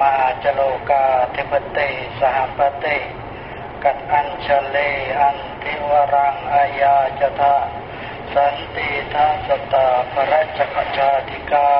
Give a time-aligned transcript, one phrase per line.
[0.00, 1.78] มาจโลกาเทปเต
[2.18, 2.86] สหปเต
[3.84, 4.76] กัดอัญชเล
[5.18, 7.56] อันทิวรังอายาจทะ
[8.32, 11.70] สันติทัสตาปรัจจกชาติกา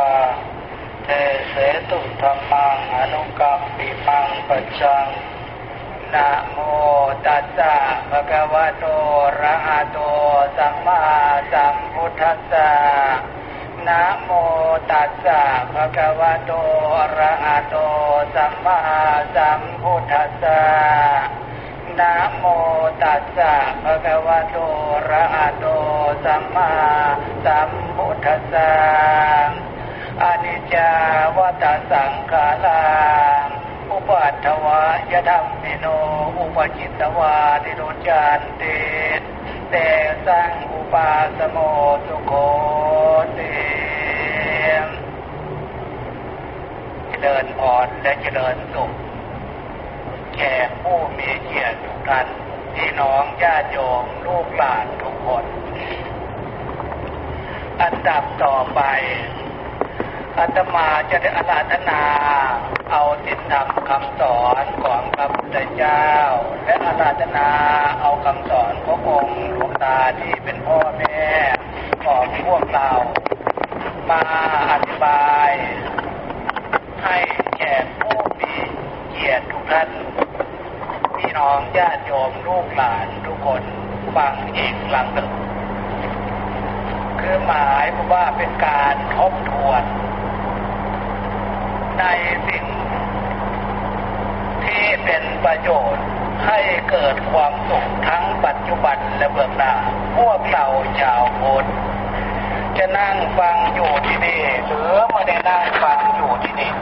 [1.04, 1.10] เต
[1.48, 1.54] เส
[1.90, 5.06] ตุธรรมังอนุกรรมปิมังปัจจัง
[6.14, 6.56] นะโม
[7.26, 7.74] ตัสสะ
[8.10, 8.84] ภะคะวะโต
[9.40, 9.98] ระหะโต
[10.56, 11.00] สัมมา
[11.52, 12.70] สัมพุทธัสสะ
[13.88, 14.30] นะโม
[14.90, 15.42] ตัสสะ
[15.72, 16.52] ภะคะวะโต
[16.98, 17.74] อะระหะโต
[18.34, 18.78] สัมมา
[19.34, 20.60] สัมพุทธัสสะ
[21.98, 22.44] นะโม
[23.02, 23.52] ตัสสะ
[23.84, 24.56] ภะคะวะโต
[24.94, 25.66] อะระหะโต
[26.24, 26.72] สัมมา
[27.44, 28.70] สัมพุทธัสสะ
[30.22, 30.90] อนิจจา
[31.36, 32.82] วัฏสังขารา
[33.90, 34.80] อุปัฏฐวา
[35.12, 35.86] ยธรรมิโน
[36.38, 38.76] อุปจิตตวานิโรจานติ
[39.70, 39.74] เต
[40.26, 41.58] สังอุปาสโม
[42.06, 42.32] สุโค
[43.38, 43.75] ติ
[47.20, 48.90] เจริญพรและเจริญสุข
[50.34, 52.26] แขกผู้มีเกียรติทุกท่าน
[52.74, 55.44] พี่น้องญาติโยมลูกหลานทุกคน
[57.82, 58.80] อันดับต่อไป
[60.38, 62.02] อาตมาจะได้อาราธนา
[62.90, 66.08] เอาสินธรรมคำสอนของพระพุทธเจ้า
[66.64, 67.50] และอาราธนา
[68.00, 71.24] เอาคำสอนขององค์หลวงตาที่เป็นพ่อแม่
[72.04, 72.90] ของพวกเรา
[74.10, 74.22] มา
[74.70, 75.52] อธิบาย
[77.04, 77.18] ให้
[77.58, 78.54] แก่ผู้มี
[79.10, 79.88] เกียรติทุกท่าน
[81.16, 83.62] พี่น้อง ญาติโยมลูกหลานทุกคน
[84.16, 85.30] ฟังอีกครั้งหนึ่ง
[87.20, 89.82] คือหมายว่าเป็นการทบทวน
[91.98, 92.04] ใน
[92.48, 92.66] สิ่ง
[94.64, 96.06] ที่เป็นประโยชน์
[96.46, 96.58] ให้
[96.90, 99.74] เกิดความสุขทั้งปัจจุบันและเบื้องหน้า
[100.16, 100.66] พวกเรา
[101.00, 101.66] ชาวพุทธ
[102.78, 106.72] จะนั่งฟังอยู่ที่นี่หรือไม่ได้นั่งฟังอยู่ที่นี่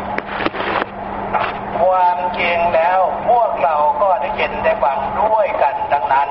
[1.94, 6.28] ความจริงแล้ว พวกเราก็ได้ยินได้ฟังด้วยกันทั้งนั้น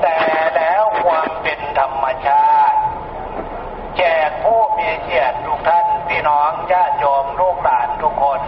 [0.00, 0.16] แต่
[0.56, 2.78] แล้วความเป็นธรรมชาติ
[3.96, 8.40] แจกผู้มีเกียรติทุกท่านพี่น้องญาติโยมลูกหลานทุกคน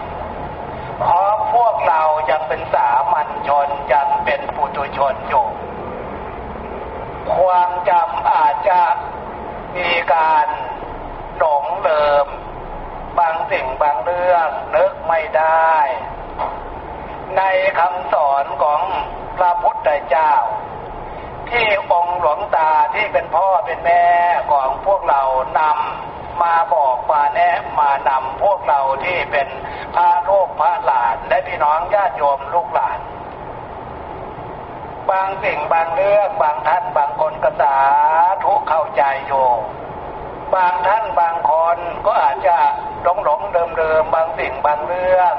[1.00, 5.47] เพราะพวกเรายังเป็นสามัญชนยังเป็นปุถุชนอยู่
[7.36, 8.82] ความจำอาจจะ
[9.76, 10.47] มีการ
[11.38, 12.23] หลงเลิม
[13.50, 15.72] สิ่งบางเรื่องนึกไม่ได้
[17.37, 17.43] ใน
[17.78, 18.82] คำสอนของ
[19.38, 20.32] พระพุทธเจ้า
[21.50, 24.04] ที่องค์หลวงตาที่เป็นพ่อเป็นแม่
[24.53, 25.22] ของพวกเรา
[25.59, 29.49] นำมาบอกมาแนะมานำพวกเราที่เป็น
[29.94, 32.99] พระโลกพระหลานและพี่น้องญาติโยมลูกหลาน
[35.10, 37.77] บางสิ่งบางเรื่องบางท่านบางคนกระสา
[38.44, 39.33] ทุกเข้าใจโย
[40.54, 42.59] บางท่านบางคนก็อาจจะ
[43.04, 45.34] หลงหลงเดิมเดิมบางสิ่งบางเรื่อง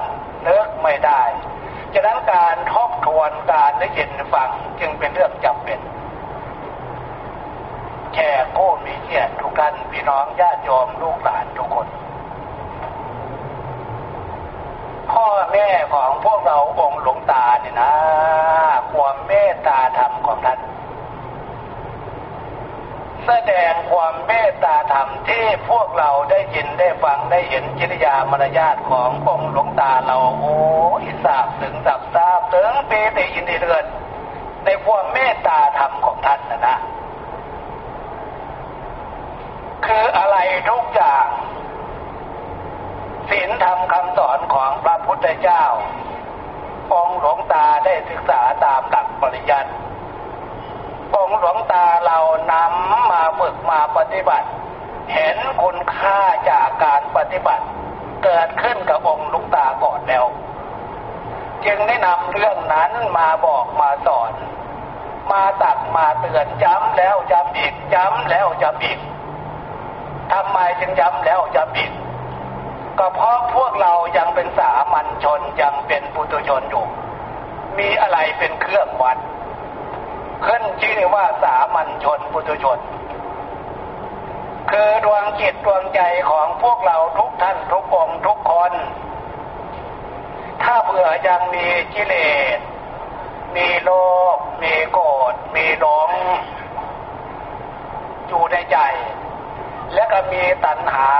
[0.47, 1.21] นึกไม่ได้
[1.93, 4.49] ฉะนั้นการทบทวนการได้ยินฟัง
[4.79, 5.79] จึงเป็นเรื่องจำเป็น
[8.13, 11.87] แค่ผู้มีเกียรติทุกท่านพี่น้องญาติโยมลูกหลานทุกคน
[15.11, 17.93] พ่อแม่ของพวกเราองค์หลวงตาเนี่ยนะ
[18.93, 20.59] ความเมตตาธรรมของท่าน
[23.27, 30.57] แสดงความเมตตาธรรมที่พวกเราได้ยินได้ฟังได้เห็นจิริยามารยาทขององค์หลวงตาเราโอ้
[31.01, 33.85] ยสาบถึงสับทราบถึงปีติอินดีเรือน
[34.65, 36.77] ในความเมตตาธรรมของท่านนะนะ
[39.85, 40.37] คืออะไร
[40.69, 41.27] ทุกอย่าง
[43.29, 45.63] ศีลธรรมคำสอนของพระพุทธเจ้า
[46.93, 49.71] องค์หลวงตาได้ศึกษาตามหลักปริยัติ
[51.21, 52.19] องหลวงตาเรา
[52.51, 54.47] นำมาฝึกมาปฏิบัติ
[55.13, 57.65] เห็นคุณค่าจากการปฏิบัติ
[58.23, 60.25] เกิดขึ้นกับองค์หลวงตาก่อนแล้ว
[61.65, 64.31] จึงได้นำเรื่องนั้นมาบอกมาสอน
[65.31, 68.99] มาตักมาเตือนย้ำแล้วย้ำอีกย้ำแล้วย้ำอีก
[70.31, 71.91] ทำไมจึงย้ำแล้วย้ำอีก
[72.99, 76.85] ก็เพราะพวกเรายังเป็นสามัญชนยังเป็นปุถุชนอยู่
[77.77, 79.34] มีอะไรเป็นเครื่องวัดขึ้น
[80.81, 82.79] ชื่อว่าสามัญชนปุถุชน
[84.71, 88.73] คือดวงจิตดวงใจของพวกเราทุกท่านทุกองทุกคน
[90.63, 92.13] ถ้าเผื่อยังมีกิเล
[92.57, 92.59] ส
[93.55, 93.89] มีโล
[94.35, 96.09] ภมีโกรธมีหลง
[98.27, 98.77] อยู่ในใจ
[99.93, 101.11] และก็มีตัณหา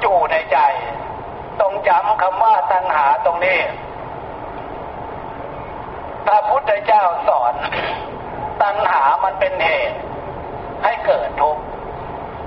[0.00, 0.58] อยู่ในใจ
[1.60, 3.58] ต้องจำคำว่าตัณหาตรงนี้
[6.32, 7.54] ระพุทธเจ้าสอน
[8.62, 9.98] ตัณหามันเป็นเหตุ
[10.84, 11.62] ให้เกิดทุกข์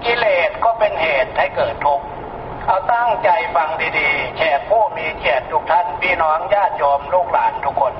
[0.05, 2.05] กิเลสก็เป็นเหตุให้เกิดทุกข์
[2.65, 7.93] เอาตั้งใจฟังดีๆแขกผู้มีเกียรติทุกท่านพี่น้องญาติโยมลูกหลานทุกคน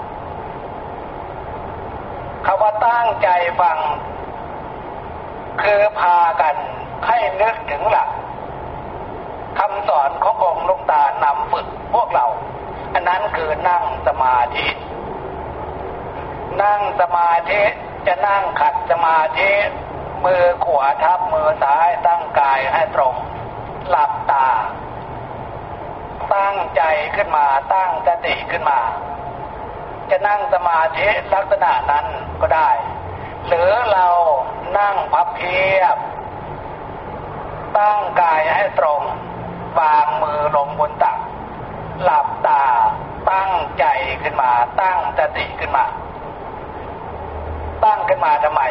[2.45, 3.29] คำว่าตั้งใจ
[3.61, 3.77] ฟัง
[5.61, 6.55] คือพากัน
[7.07, 8.09] ให้นึกถึงหลัก
[9.59, 12.25] คำสอนขององค์ลุงตานำฝึกพวกเรา
[12.93, 14.65] อันนั้นคือนั่งสมาธิ
[16.63, 17.61] นั่งสมาธิ
[18.07, 19.51] จะนั่งขัดสมาธิ
[20.25, 23.15] มือขวาทับมือซ้ายตั้งกายให้ตรง
[23.89, 24.47] หลับตา
[26.33, 26.81] ตั้งใจ
[27.15, 28.79] ขึ้นมาตั้งสติขึ้นมา
[30.09, 32.05] จะนั่งสมาธิลักษณะนั้น
[32.41, 32.69] ก็ได้
[33.47, 34.07] หรือเรา
[34.79, 35.97] นั่งพับเพียบ
[37.77, 39.01] ตั้งกายให้ตรง
[39.79, 41.17] วางมือลงบนตัก
[42.03, 42.63] หลับตา
[43.31, 43.85] ตั้งใจ
[44.21, 45.85] ขึ้นมาตั้งสติขึ้นมา
[48.15, 48.63] ขึ้นมาทำไม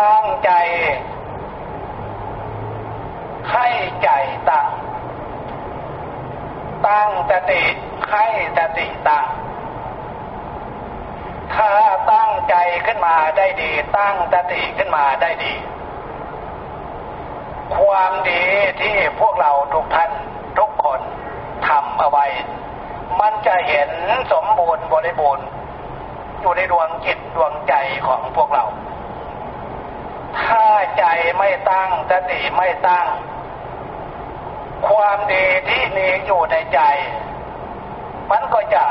[0.00, 0.50] ตั้งใจ
[3.52, 3.68] ให้
[4.02, 4.10] ใจ
[4.48, 4.66] ตั้ง
[6.86, 7.62] ตั้งสติ
[8.10, 8.26] ให้
[8.58, 9.26] สติตั้ง
[11.54, 11.72] ถ้า
[12.12, 12.54] ตั้งใจ
[12.86, 15.54] ขึ้นมาได้ดี ตั้งสติขึ้นมาได้ดี
[17.76, 18.42] ความดี
[18.80, 20.10] ที่พวกเราทุกท่าน
[20.58, 21.00] ทุกคน
[21.68, 22.26] ทำเอาไว้
[23.20, 23.90] มันจะเห็น
[24.32, 25.46] สมบูรณ์บริบูรณ์
[26.44, 27.74] อยู่ในดวงจิตดวงใจ
[28.06, 28.64] ของพวกเรา
[30.40, 30.66] ถ้า
[30.98, 31.04] ใจ
[31.38, 33.06] ไม่ตั้งสติไม่ตั้ง
[34.88, 36.80] ความดีที่มีอยู่ในใจ
[38.30, 38.84] มันก็จะ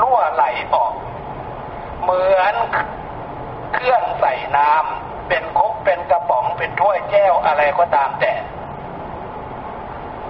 [0.00, 0.44] รั่วไหล
[0.74, 0.94] ออก
[2.02, 2.54] เหมือน
[3.74, 8.32] เครื่องใส่น้ำเป็นคุกเป็นกระป๋องเป็นถ้วยแก้วอะไรก็ตามแต่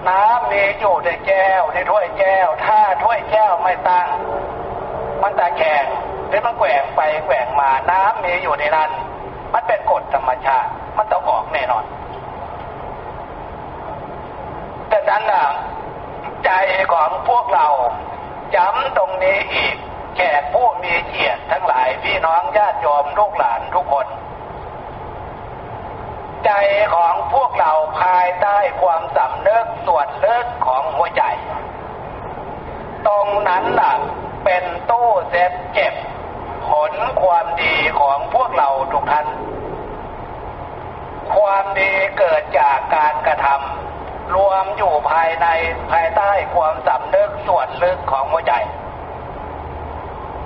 [0.08, 4.08] น้ำมีอยู่ในแก้วในถ้วยแก้ว ถ้าถ้วยแก้วไม่ตั้ง
[5.22, 5.84] มันตะแคง
[6.28, 8.90] หรือมันแกว่งไปแกว่งมาน้ำมีอยู่ในนั้น
[9.52, 11.84] มันเป็นกฎธรรมชาติ มันต้องออกแน่นอน
[14.88, 15.44] แต่ดันน่ะ
[16.44, 16.50] ใจ
[16.93, 17.67] ของพวกเรา
[18.56, 19.76] ย้ำตรงนี้อีก
[20.17, 24.06] แขกผู้มีเกียรติทั้งหลายพี่น้องญาติโยมลูกหลานทุกคน
[26.44, 26.50] ใจ
[26.94, 31.22] ของพวกเราภายใต้ความสำเนึกส่วนลึกของหัวใจ
[33.06, 33.94] ตรงนั้นน่ะ
[34.52, 35.94] เป็นตู้เซฟเก็บ
[36.69, 36.93] ผล
[37.23, 39.26] ความดีของพวกเราทุกท่าน
[41.35, 45.47] ความดีเกิดจากการกระทำรวมอยู่ภายใน
[45.91, 48.55] ภายใต้ความสำนึกส่วนลึกของหัวใจ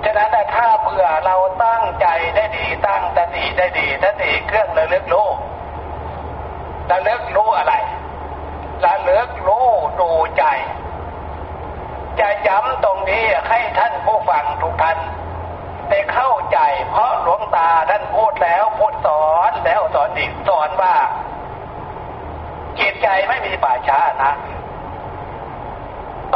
[0.03, 5.29] ฉะนั้นถ้าเผื่อเราตั้งใจได้ดีตั้งสติได้ดีสติเครื่องระลึกรู้
[6.91, 7.73] ระลึกรู้อะไร
[8.85, 9.67] ระลึกรู้
[9.99, 10.45] ดูใจ
[12.19, 14.97] จะย้ำตรงนี้ให้ท่านผู้ฟังทุกท่าน
[15.89, 16.59] ได้เข้าใจ
[16.91, 20.95] เพราะหลวงตาท่านพูดแล้วพูดสอนแล้วสอนอีกสอนว่า
[22.79, 24.33] จิตใจไม่มีป่าช้านะ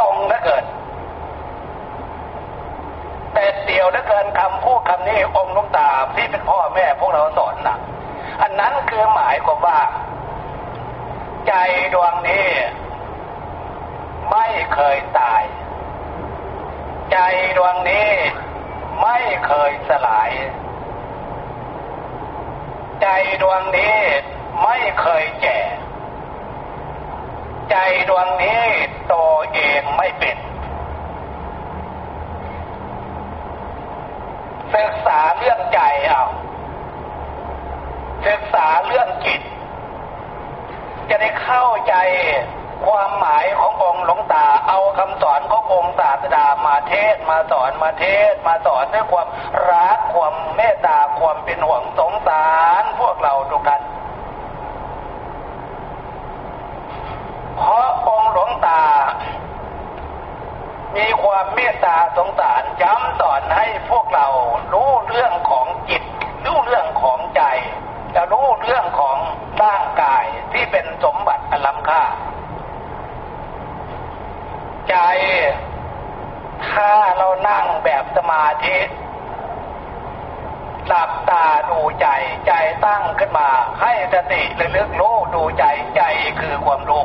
[0.00, 0.64] ตรงเหลือเกิน
[3.32, 7.76] แต่เดียวเหลือเกินคำพูดคำนี้องค์หลวงตาที่เป็นพ่อแม่พวกเราสอนนะ
[8.42, 9.80] อันนั้นคือหมายความว่า
[11.48, 11.54] ใจ
[11.94, 12.46] ดวงนี้
[14.30, 15.42] ไม่เคยตาย
[17.12, 17.18] ใจ
[17.56, 18.10] ดวงนี้
[19.02, 20.30] ไม่เคยสลาย
[23.00, 23.06] ใจ
[23.42, 23.96] ดวงนี้
[24.62, 25.60] ไม่เคยแก่
[27.70, 27.76] ใจ
[28.08, 28.62] ดวงนี้
[29.06, 29.14] โต
[29.54, 30.38] เองไม่เป็น
[34.74, 36.24] ศึกษาเรื่องใจเอา
[38.26, 39.40] ศึกษาเรื่องจิต
[41.08, 41.94] จะได้เข้าใจ
[42.86, 49.28] ความหมายขององค์หลวงตาเอาคำสอนขององค์ศาสดามาเทศมาสอนมาเทศมาสอนด้วยความ
[49.70, 52.48] รักความเมตตาความเป็นห่วงสงสา
[52.80, 53.82] รพวกเราทุกท่าน
[57.56, 58.82] เพราะองค์หลวงตา
[60.96, 64.26] มีความเมตตาสงสารย้ำสอนให้พวกเรา
[64.72, 66.02] รู้เรื่องของจิต
[66.46, 67.42] รู้เรื่องของใจ
[68.14, 69.16] จะรู้เรื่องของ
[69.62, 72.02] ร่างกายที่เป็นสมบัติอันล้ำค่า
[74.90, 74.96] ใจ
[76.68, 78.78] ถ้าเรานั่งแบบสมาธิ
[80.86, 82.08] หลับตาดูใจ
[82.46, 82.52] ใจ
[82.84, 83.48] ตั้งขึ้นมา
[83.80, 85.64] ให้สติระลึกรู้ดูใจ
[85.96, 86.02] ใจ
[86.40, 87.04] คือความรู้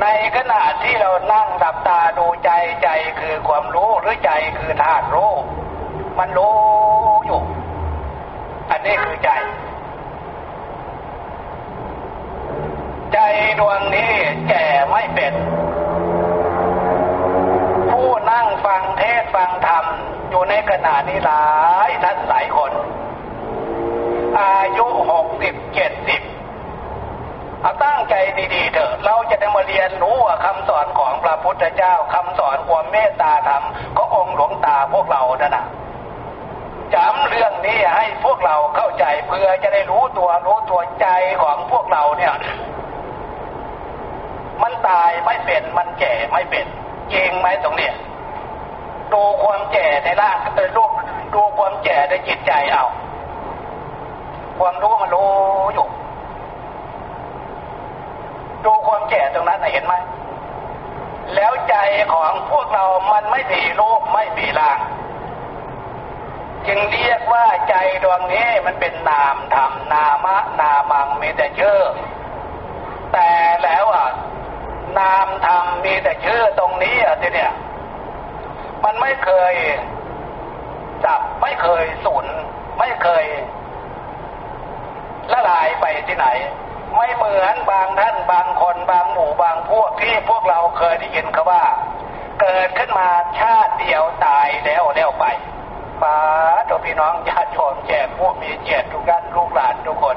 [0.00, 2.50] ในขณะที่เรานั่งหลับตาดูใจ
[2.82, 2.88] ใจ
[3.20, 5.32] คือความรู้หรือใจคือธาตุรู้
[6.18, 6.54] มันรู้
[7.26, 7.40] อยู่
[8.70, 9.30] อันนี้คือใจ
[13.20, 14.12] ใจดวงนี้
[14.48, 15.34] แก่ไม่เป็น
[17.90, 19.84] ผู้นั่งฟังเทศฟังธรรม
[20.30, 21.44] อยู่ในขณะนี้หลา
[21.88, 22.72] ยท่านหลายคน
[24.40, 26.22] อายุหกสิบเจ็ดสิบ
[27.60, 28.14] เอาตั้งใจ
[28.54, 33.64] ดีๆเถอะ เราจะได้มาเรียนรู้ว่าคำสอนของพระพุทธเจ้าคำสอนความเมตตาธรรม
[33.96, 35.64] ขององค์หลวงตาพวกเรานั่นนะ
[36.94, 41.06] จำเรื่องนี้ให้พวกเราเข้าใจเพื่อจะได้รู้ตัวรู้ตัวใจ
[41.42, 42.34] ของพวกเราเนี่ย
[44.62, 46.66] มันตายไม่เป็นมันแก่ไม่เป็น
[47.12, 47.94] จริงไหมตรงเนี้ย
[49.12, 50.90] ดูความแก่ในร่างเออลูก
[51.34, 52.86] ดูความแก่ในจิตใจเอา
[54.58, 55.30] ความรู้มันรู้
[55.74, 55.86] อยู่
[58.64, 59.94] ดูความแก่ตรงนั้นเห็นไหม
[61.34, 61.76] แล้วใจ
[62.12, 64.78] ของพวกเรามันไม่มีรูปไม่มีร่าง
[66.66, 67.74] จึงเรียกว่าใจ
[68.04, 71.80] ดวงนี้มันเป็นนามธรรมนามะนามังมีแต่ชื่อ
[73.12, 73.28] แต่
[73.62, 74.08] แล้วอะ
[74.98, 77.52] นามธรรมมีแต่ชื่อตรงนี้อะทีเนี้ย
[78.84, 79.54] มันไม่เคย
[81.04, 82.26] ดับไม่เคยสูญ
[82.78, 83.24] ไม่เคย
[85.32, 86.26] ละลายไปที่ไหน
[86.96, 91.64] ไม่เหมือนบางท่านบางคนบางหมู่บางพวกที่พวกเราเคยได้ยินเขาว่า
[92.40, 93.08] เกิดขึ้นมา
[93.40, 95.24] ชาติเดียวตายแล้วแล้วไป
[96.02, 96.16] ป้า
[96.68, 100.16] ตัวพี่น้องญาติโยมแจกพวกมีเจตทุกท่านลูกหลานทุกคน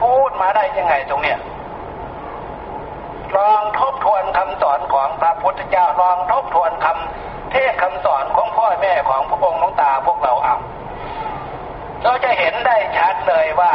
[0.00, 1.38] พูดมาได้ยังไงตรงเนี้ย
[3.36, 10.56] ลองทบทวนคำสอนของพระพุทธเจ้าลองทบทวนคำเทศคำสอนของพ่อแม่ของพระองค์หลวงตาพวกเราเอา
[12.02, 13.72] เราจะเห็นได้ชัดเลยว่า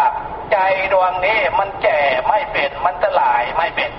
[0.51, 0.57] ใจ
[0.93, 3.91] ดวงนี้มันแก่ไม่เป็นมันสลายไม่เป็น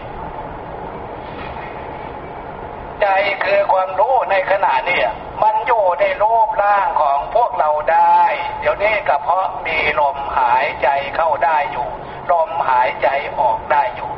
[3.01, 3.07] ใจ
[3.45, 5.03] คือความรู้ในขณะนี้
[5.43, 8.23] มันอยู่ในรูปร่างของพวกเราได้
[8.61, 11.89] เดี๋ยวนี้ก็เพราะมีลมหายใจเข้าได้อยู่
[12.33, 13.09] ลมหายใจ
[13.41, 14.11] ออกได้อยู่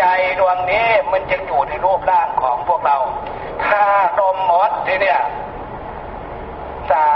[0.00, 0.06] ใจ
[0.40, 2.98] ดวงนี้มันจึงอยู่ในรูปร่างของพวกเรา
[3.66, 3.84] ถ้า
[4.18, 5.20] ลมหมดทีเนี่ย
[6.90, 7.06] สา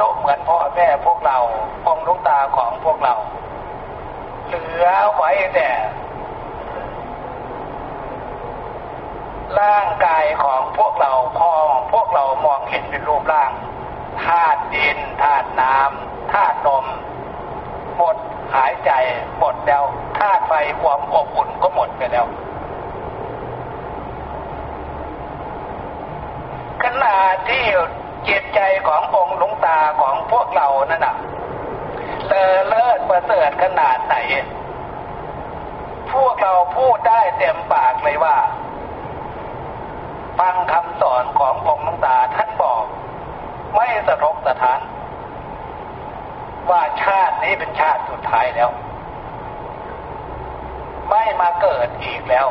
[0.00, 1.38] ธุเหมือนพ่อแม่พวกเรา
[1.86, 3.14] องค์ลุงตาของพวกเรา
[4.46, 5.70] เหลือไว้แต่
[9.60, 11.50] ร่างกายของพวกเราพอ
[11.92, 13.50] พวกเรามองเห็นเป็นรูปร่าง
[14.24, 16.86] ธาตุดินธาตุน้ำธาตุลม
[17.96, 18.16] หมด
[18.54, 18.90] หายใจ
[19.38, 19.82] หมดแล้ว
[20.18, 22.26] ธาตุไฟความอบอุ่นก็หมดไปแล้ว
[26.82, 27.16] ขณะ
[27.48, 27.64] ที่
[28.28, 31.16] จิตใจขององค์หลวงตาของพวกเรานั่นน่ะ
[32.28, 34.16] เลอเลิศประเสริฐขนาดไหน
[36.12, 38.36] พวกเราพูดได้เต็มปากเลยว่า
[40.38, 42.84] ฟังคำสอนขององค์หลวงตาท่านบอก
[43.74, 44.80] ไม่สะทกสะท้าน
[46.70, 48.70] ว่าชาตินี้เป็นชาติสุดท้ายแล้ว
[51.08, 52.48] ไม่มาเกิดอีกแล้ว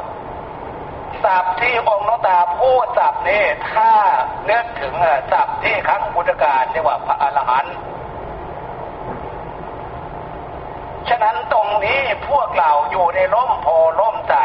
[1.23, 3.43] ศัพท์ที่องค์หลวงตาพูดศัพท์นี้
[3.73, 3.91] ถ้า
[4.45, 4.93] เนึกถึง
[5.31, 7.75] ศัพท์ที่ครั้งพุทธกาลเรียกว่าพระอรหันต์
[11.09, 13.67] ฉะนั้นตรงนี้พวกเราอยู่ในร่มโพ
[13.99, 14.35] ร่มใจ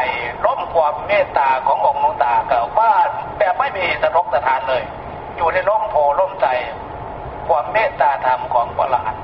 [0.45, 2.93] ร่มความเมตตาขององค์หลวงตาก็ว่า
[3.37, 4.83] แบบไม่มีสะทกสะทานเลย
[5.37, 6.47] อยู่ในร่มโพร่มใจ
[7.47, 9.23] ความเมตตาธรรมของพระอรหันต์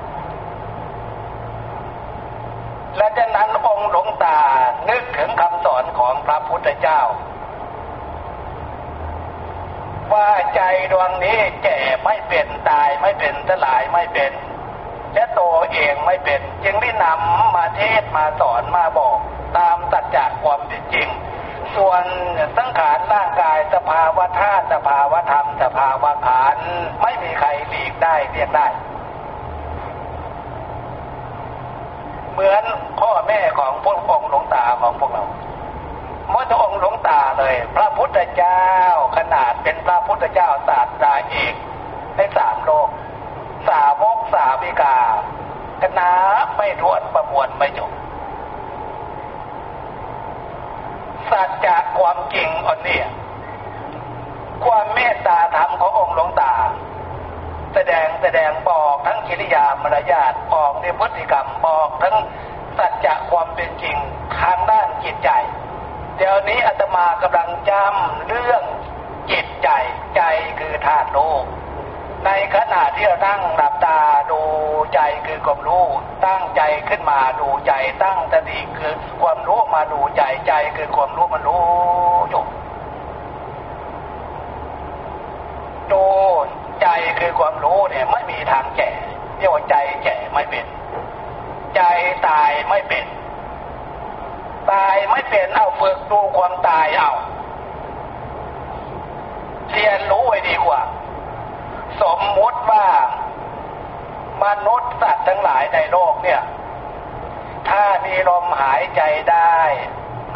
[2.97, 4.39] และจากนั้นองค์หลวงตา
[4.89, 7.01] นึกถึงคำสอนของพระพุทธเจ้า
[10.13, 10.61] ว่าใจ
[10.91, 14.31] ดวงนี้แก่ไม่เป็นตายไม่เป็นสลายไม่เป็น
[15.13, 19.17] และตัวเองไม่เป็น จึงได้นำมาเทศมาสอนมาบอก
[19.57, 21.09] ตามตัดจากความเป็นจริง
[21.75, 22.03] ส่วน
[22.57, 26.57] สังขารร่างกายสภาวะธาตุสภาวะธรรมสภาวะขาน
[27.01, 28.67] ไม่มีใครหลีกได้เรียกได้
[32.37, 32.65] เหมือน
[33.01, 35.25] พ่อแม่ของพวกองค์หลวงตาของพวกเรา
[36.29, 38.63] เมื่อองค์หลวงตาเลย พระพุทธเจ้า
[39.17, 41.53] ขนาดเป็นพระพุทธเจ้าศาสตราเอก
[42.15, 42.89] ในสามโลก
[43.69, 44.97] สาวกสาวิกา
[45.81, 46.11] คณะ
[46.57, 47.91] ไม่ทวนประมวลไม่จบ
[51.31, 53.01] สัจจะความจริงอันนี้
[54.65, 56.53] ความเมตตาธรรมขององค์หลวงตา
[57.73, 62.15] แสดงแสดงบอกทั้งกิริยามารยาทบอกในพฤติกรรมบอกทั้ง
[62.77, 63.97] สัจจะความเป็นจริง
[64.39, 65.29] ทางด้านจิตใจ
[66.17, 68.63] เดี๋ยวนี้อาตมากำลังจำเรื่อง
[69.31, 69.69] จิตใจ
[70.15, 70.21] ใจ
[70.59, 71.43] คือธาตุโลก
[72.25, 73.99] ในขณะที่เรานั่งหลับตา
[74.31, 74.41] ดู
[74.93, 75.85] ใจคือความรู้
[76.25, 81.63] ตั้งใจขึ้นมาดูใจตั้งสติคือความรู้มาดูใจใจคือความรู้มันรู้
[82.29, 82.43] อยู่
[85.91, 86.05] ดู
[86.81, 86.87] ใจ
[87.37, 88.91] ความรู้เนี่ยไม่มีทางแก่
[89.37, 90.65] เรียกว่าใจแก่ไม่เป็น
[91.75, 91.81] ใจ
[92.27, 93.05] ตายไม่เป็น
[94.71, 97.11] ตายไม่เป็นเอาฝึกดูความตายเอา
[99.71, 100.81] เรียนรู้ไว้ดีกว่า
[102.01, 102.85] สมมติว่า
[104.43, 106.41] มนุษย์สัตว์ทั้งหลายในโลกเนี่ย
[107.69, 109.01] ถ้ามีลมหายใจ
[109.31, 109.57] ได้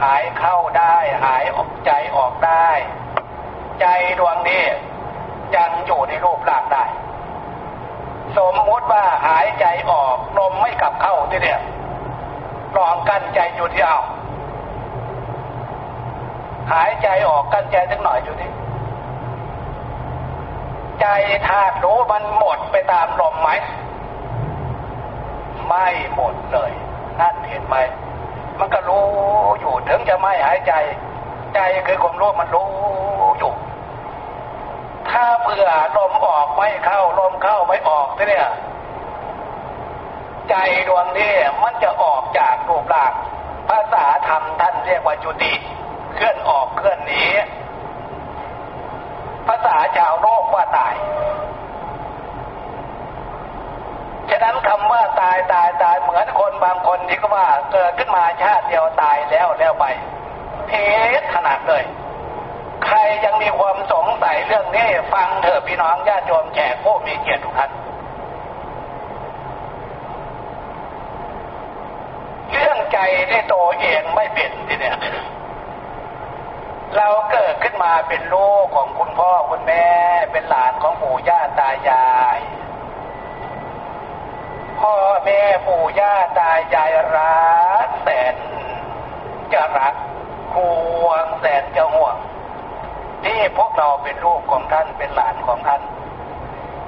[0.03, 2.69] หายเข้าได้ หายออกใจออกได้
[3.81, 3.87] ใจ
[4.19, 4.63] ดวงนี้
[5.55, 6.83] ยังอยู่ในรูปร่างได้
[8.37, 11.59] สมมติว่าหายใจออกลมไม่กลับเข้าที่เนี่ย
[12.77, 13.99] ลองกั้นใจอยู่ที่เอา
[16.73, 18.51] หายใจออกกั้นใจสักหน่อยอยู่ที่
[21.01, 21.07] ใจ
[21.47, 23.49] ธาตุรู้มันหมดไปตามลมไหม
[25.67, 26.71] ไม่หมดเลย
[27.19, 27.75] นั่นเห็นไหม
[28.59, 29.05] มันก็รู้
[29.59, 30.73] อยู่ถึงจะไม่หายใจ
[31.55, 32.67] ใจคือความรู้มันรู้
[35.21, 38.49] ถ้าเผื่อลมออกไม่เข้าลมเข้าไม่ออกเนี่ย
[40.49, 40.55] ใจ
[40.87, 43.13] ดวงนี้มันจะออกจากรูปร่าง
[43.69, 45.53] ภาษาธรรมท่านเรียกว่าจุติ
[46.15, 47.23] เคลื่อนออกเคลื่อนหนี
[49.47, 50.93] ภาษาชาวโลกว่าตาย
[54.29, 59.85] ฉะนั้นคำว่าตายตายตายเหมือนคนบางคนที่ก็ว่าเกิดขึ้นมาชาติเดียวตายแล้วแล้วไป
[60.67, 60.73] เท
[61.21, 61.83] ศขนาดเลย
[62.85, 67.71] ใครยังมีความสงสัยเรื่องนี้ ฟังเถอะพี่น้องญาติโยมแขกผู้มีเกียรติทุกท่าน
[72.51, 72.97] เรื่องใจ
[73.29, 74.97] ในตัวเองไม่เป็นทีเนี่ย
[76.97, 79.85] เราเกิดขึ้นมาเป็นลูกของคุณพ่อคุณแม่
[80.31, 82.39] เป็นหลานของปู่ย่าตายาย
[84.79, 84.93] พ่อ
[85.25, 87.41] แม่ปู่ย่าตายายรั
[87.87, 88.35] กแสน
[89.53, 89.95] จะรัก
[90.55, 90.73] ห่
[91.05, 92.15] วงแสนจะห่วง
[93.25, 95.81] ที่พวกเราเป็นลูกของท่านเป็นหลานของท่าน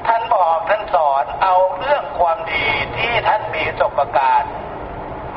[0.08, 2.66] ท่านบอกท่านสอนเอาเรื่องความดี
[2.98, 4.52] ที่ท่านมีประสบการณ์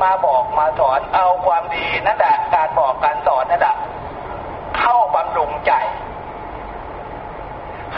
[0.02, 3.76] มาบอกมาสอนเอาความดีนั่นแหละการบอกการสอนนั่นแหละ
[4.78, 5.72] เข้าบำรุงใจ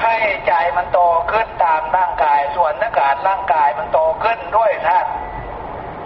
[0.01, 0.15] ให้
[0.47, 0.99] ใจมันโต
[1.31, 5.11] ขึ้นตามร่างกายส่วนนักการร่างกายมันโตขึ้นด้วยธาตุ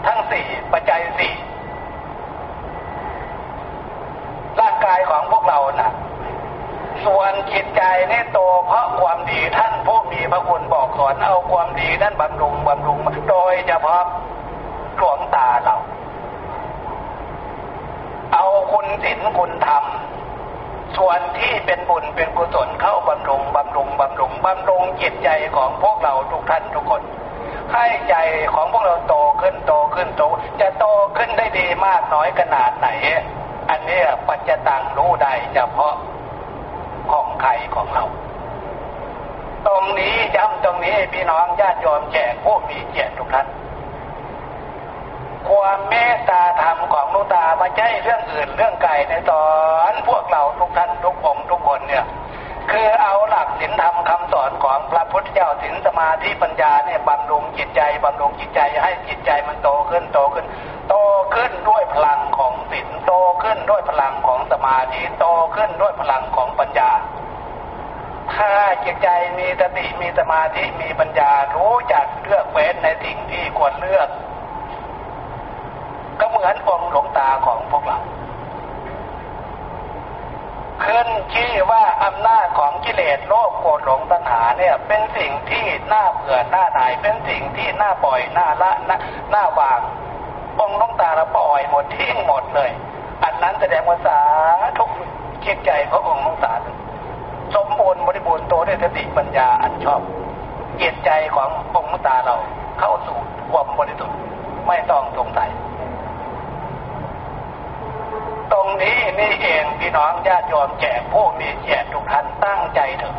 [0.07, 1.35] ทั้งสี่ปัจจัยสี่
[4.61, 5.93] ร่างกายของพวกเรานะ่ะ
[7.05, 12.99] ส่วนจิตใจนี่โตเพราะความดีท่านผู้มีพระคุณบอกสอนเอาความดีนั่นบำรุงบำรุง
[13.31, 14.03] โดยเฉพาะ
[14.97, 15.77] หลวงตาเรา
[18.35, 19.85] เอาคุณศีลคุณธรรม
[20.97, 27.03] ส่วนที่เป็นบุญเป็นกุศลเข้าบำรุงบำรุงบำรุงบำรุงจิตใจของพวกเราทุกท่านทุกคน
[27.73, 28.17] ให้ใจ
[28.55, 30.23] ของพวกเราโตขึ้นโตขึ้นโต
[30.61, 30.85] จะโต
[31.17, 32.89] ขึ้นได้ดีมากน้อยขนาดไหน
[33.71, 35.95] อันนี้ปัจจตังรู้ได้เฉพาะ
[37.43, 38.05] ของใครของเรา
[39.67, 43.47] ตรงนี้ย้ำตรงนี้พี่น้องญาติโยมแขกผู้มีเกียรติทุกท่าน
[45.49, 49.45] ความเมตตาธรรมของหลูตาไม่ใช่เรื่องอื่นเรื่องไก่ในตอ
[49.93, 52.05] นพวกเราทุกท่านทุกองค์ทุกคนเนี่ย
[52.71, 60.47] คือเอาหลักศีลธรรมคำสอนของพระพุทธเจ้าศีลสมาธิปัญญาเนี่ยบำรุงจิตใจบำรุงจิตใจให้จิตใจมันโตขึ้นโตขึ้น
[60.89, 60.95] โต
[61.35, 66.91] ขึ้นด้วยพลังของศีลโตขึ้นด้วยพลังของสมาธิโตขึ้นด้วยพลังของปัญญา
[68.37, 68.53] ถ้า
[68.85, 74.09] จิตใจมีสติมีสมาธิมีปัญญารู้จักเลือกเว้นในสิ่งที่ควรเลือก
[76.21, 77.99] ก็เหมือนองค์หลวงตาของพวกเรา
[80.85, 88.99] ขึ้นชื่อว่าอำนาจของกิเลสโลภโกรธหลงตัณหาเนี่ย เป็นสิ่งที่น่าเบื่อหน้าหนายเป็นสิ่งที่น่าปล่อยหน่าละน่า
[89.35, 89.81] น่าวาง
[90.61, 92.71] องค์หลวงตาเราปล่อยหมดทิ้งหมดเลย
[93.25, 94.21] อันนั้นแสดงว่าสา
[94.79, 94.91] ทุก
[95.45, 96.55] จิตใจขององค์หลวงตา
[97.55, 100.01] สมบูรณ์บริบูรณ์โตด้วยสติปัญญาอันชอบ
[100.77, 102.37] เกียรติใจขององค์หลวงตาเรา
[102.81, 103.19] เข้าสู่
[103.53, 104.17] ความบริสุทธิ์
[104.67, 105.51] ไม่ต้องสงสัย
[108.53, 113.15] ตรงนี้นี่เองพี่น้องญาติโยมแก่ผู้มีเกียรติทุกท่านตั้งใจเถอะ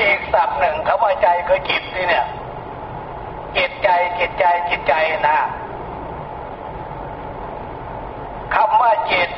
[0.00, 2.26] อีกสับหนึ่งคำว่าใจคือจิตนี่เนี่ย
[3.56, 3.88] จิตใจ
[4.18, 4.94] จิตใจจิตใจ
[5.28, 5.38] นะ
[8.54, 9.30] คำว่าจิต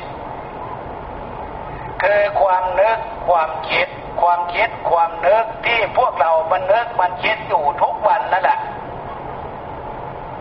[2.03, 3.89] คือความนึก ความคิด
[4.23, 8.59] ความคิดความนึกที่พวกเรามันนึกมันคิดอยู่ทุกวันนั่นแหละ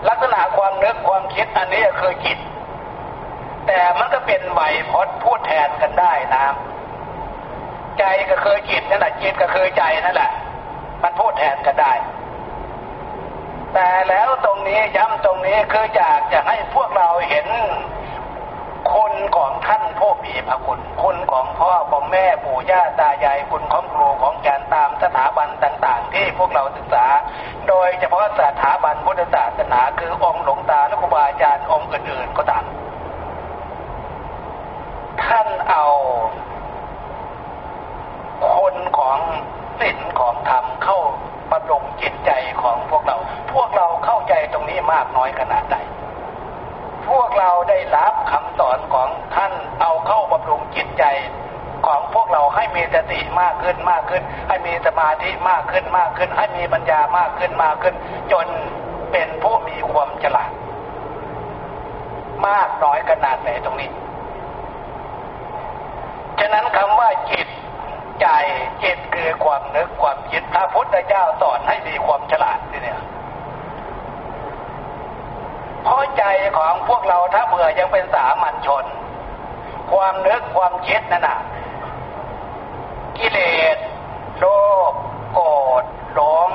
[0.07, 2.37] ลักษณะความนึกความคิดอันนี้คือจิต
[3.67, 6.45] แต่มันก็เป็นไหวพจน์พูดแทนกันได้นะ
[7.99, 10.31] ใจก็คือจิตนั่นแหละจิตก็คือใจนั่นแหละ
[11.03, 11.93] มันพูดแทนกันได้
[13.73, 17.47] แต่แล้วตรงนี้ย้ำตรงนี้คืออยากจะให้พวกเราเห็น
[19.35, 27.05] ของท่านผู้มีพระคุณ คุณของพ่อของแม่ปู่ย่าตายายคุณของครูของอาจารย์ตามสถาบันต่างๆ ที่พวกเราศึกษา
[27.67, 32.65] โดยเฉพาะสถาบันพุทธศาสนาคือองค์หลวงตาและครูบาอาจารย์องค์อื่นๆก็ตาม
[35.23, 35.85] ท่านเอา
[38.55, 39.19] คนของ
[39.81, 40.99] ศีลของธรรมเข้า
[41.51, 42.31] บำรุงจิตใจ
[42.61, 43.17] ของพวกเรา
[43.53, 45.75] พวกเราเข้าใจตรงนี้มากน้อยขนาดไหน
[47.11, 51.03] พวกเราได้รับคำสอนของท่านเอาเข้าบำรุงจิตใจ
[51.87, 57.95] ของพวกเราให้มีสติมากขึ้นมากขึ้น ให้มีสมาธิมากขึ้นมากขึ้น ให้มีปัญญามากขึ้นมากขึ้น
[58.31, 58.47] จน
[59.11, 60.51] เป็นผู้มีความฉลาด
[62.47, 63.89] มากน้อยขนาดไหนตรงนี้
[66.39, 67.47] ฉะนั้นคำว่าจิต
[68.21, 68.27] ใจ
[68.83, 72.99] จิตคือความนึกความคิดพระพุทธเจ้าสอนให้มีความฉลาดนี่เนี่ย
[76.17, 76.23] ใจ
[76.57, 78.85] ของพวกเราถ้าเบื่อยังเป็นสามัญชน
[79.91, 81.39] ความนึกความคิดนั่นน่ะ
[83.17, 83.39] กิเล
[83.75, 83.77] ส
[84.39, 84.45] โล
[84.91, 84.93] ภ
[85.33, 85.49] โกร
[85.81, 86.49] ธหลง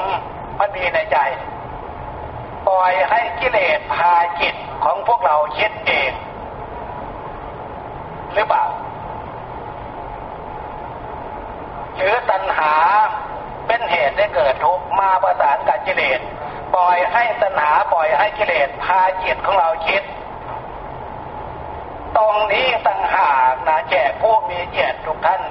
[0.58, 1.18] มันมีในใจ
[2.68, 6.12] ปล่อยให้กิเลสพาจิตของพวกเราคิดเอง
[8.34, 8.64] หรือเปล่า
[11.96, 12.74] หรือตัณหา
[13.66, 16.20] เป็นเหตุให้เกิดทุกข์มาประสานกับกิเลส
[16.76, 20.02] ปล่อยให้ตัณหาปล่อยให้กิเลสพาจิตของเราคิด
[22.16, 25.42] ตรงนี้ต่างหากนะแจกผู้มีเกียรติทุกท่าน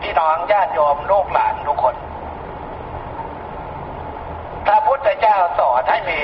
[0.00, 1.94] พี่น้องญาติโยมลูกหลานทุกคน
[4.66, 6.20] พระพุทธเจ้าสอนให้มี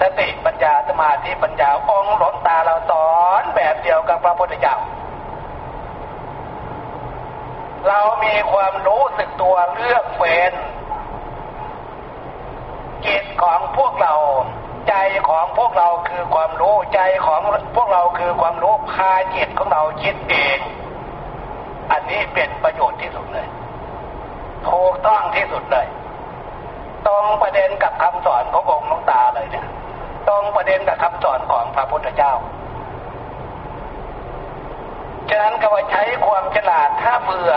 [0.00, 4.76] สติปัญญาสมาธิปัญญาองหลวงตาเราสอนแบบเดียวกับพระพุทธเจ้า
[7.88, 10.52] เรามีความรู้สึกตัวเลือกเฟ้น
[13.06, 14.14] จิตของพวกเรา
[14.88, 14.94] ใจ
[15.28, 17.40] ของพวกเราคือความรู้ใจของ
[17.76, 20.58] พวกเราคือความรู้พาจิตของเราคิดเอง
[21.92, 23.48] อันนี้เป็นประโยชน์ที่สุดเลย
[24.68, 25.86] ถูกต้องที่สุดเลย
[27.06, 29.66] ตรงประเด็นกับคำสอนขององค์หลวงตาเลยเนี่ย
[30.28, 32.32] ตรงประเด็นกับคำสอนของพระพุทธเจ้า
[35.28, 37.54] ฉะนั้นก็ว่าใช้ความฉลาดถ้าเบื่อ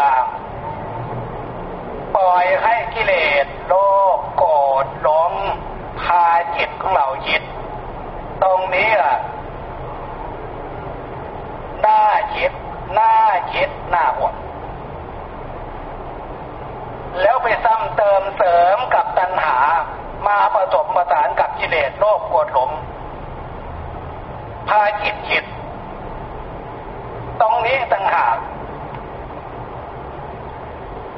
[2.15, 4.02] ปล่อยให้กิเลสโลภ
[4.43, 5.33] กรธหลง
[6.01, 6.25] พา
[6.55, 7.41] จิตของเราคิด
[8.43, 9.17] ตรงนี้อะ
[11.85, 12.03] น่า
[12.35, 12.51] คิด
[12.97, 13.13] น่า
[13.53, 14.33] คิดน่าหวง
[17.21, 19.59] แล้วไปซ้ำเติมเสริมกับตัณหา
[20.27, 22.71] มาผสมประสานกับกิเลสโลภโกรธหลง
[24.69, 25.43] พาจิตคิด
[27.41, 28.37] ตรงนี้ต่างหาก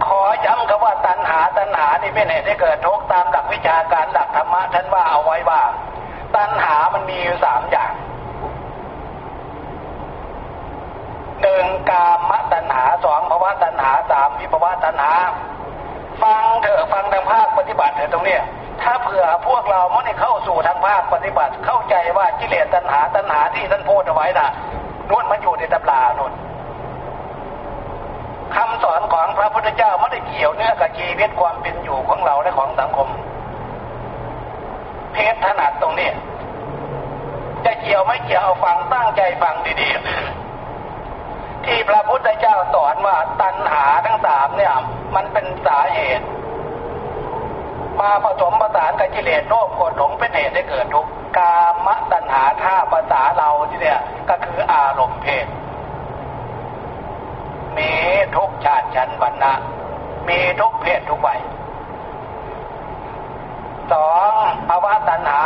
[0.05, 5.61] ขอ ย้ำคำว่าตัณหาตัณหานี่เป็นเหตุให้เกิดทุกข์ตามหลักวิชาการหลักธรรมะท่านว่าเอาไว้ว่า
[6.35, 7.93] ตัณหามันมีอยู่สามอย่าง
[11.41, 15.13] หนึ่งกามตัณหาสองภาวะตัณหาสามวิภาวะตัณหา
[16.21, 18.41] ฟังเถอะฟังทางภาคปฏิบัติเถอะตรงเนี้ย
[18.81, 24.49] ถ้าเผื่อพวกเราไม่ได้เข้าสู่ทางภาคปฏิบัติ เข้าใจว่ากิเลสตัณหาตัณหาที่ท่านพูดเอาไว้น่ะ
[25.09, 26.31] นวนมันอยู่ในตำราโน่น
[28.53, 33.09] คำสอนของพระพุทธเจ้าไม่ได้เกี่ยวเนื้อกับชีวิตความเป็นอยู่ของเราและของสังคม
[35.13, 36.09] เพศถนัดตรงนี้
[37.65, 44.73] จะเกี่ยวไม่เกี่ยวเอาฟังตั้งใจฟังดีๆ ที่พระพุทธเจ้าสอนว่าตัณหาทั้งสามเนี่ย
[45.15, 46.25] มันเป็นสาเหตุ
[47.99, 51.55] มาผสมประสานกับกิเลสโลภโกรธหลงเป็นเหตุให้เกิดทุกข์กา
[51.85, 52.75] มตัณหาท่า
[53.37, 55.47] เราที่เนี่ย ก็คืออารมณ์เพศ
[57.77, 57.91] มี
[58.35, 59.53] ทุกชาติชั้นบรรณะ
[60.35, 61.39] มีทุกเพศทุกวัย
[63.91, 64.33] สอง
[64.67, 65.43] ภาวะตัณหา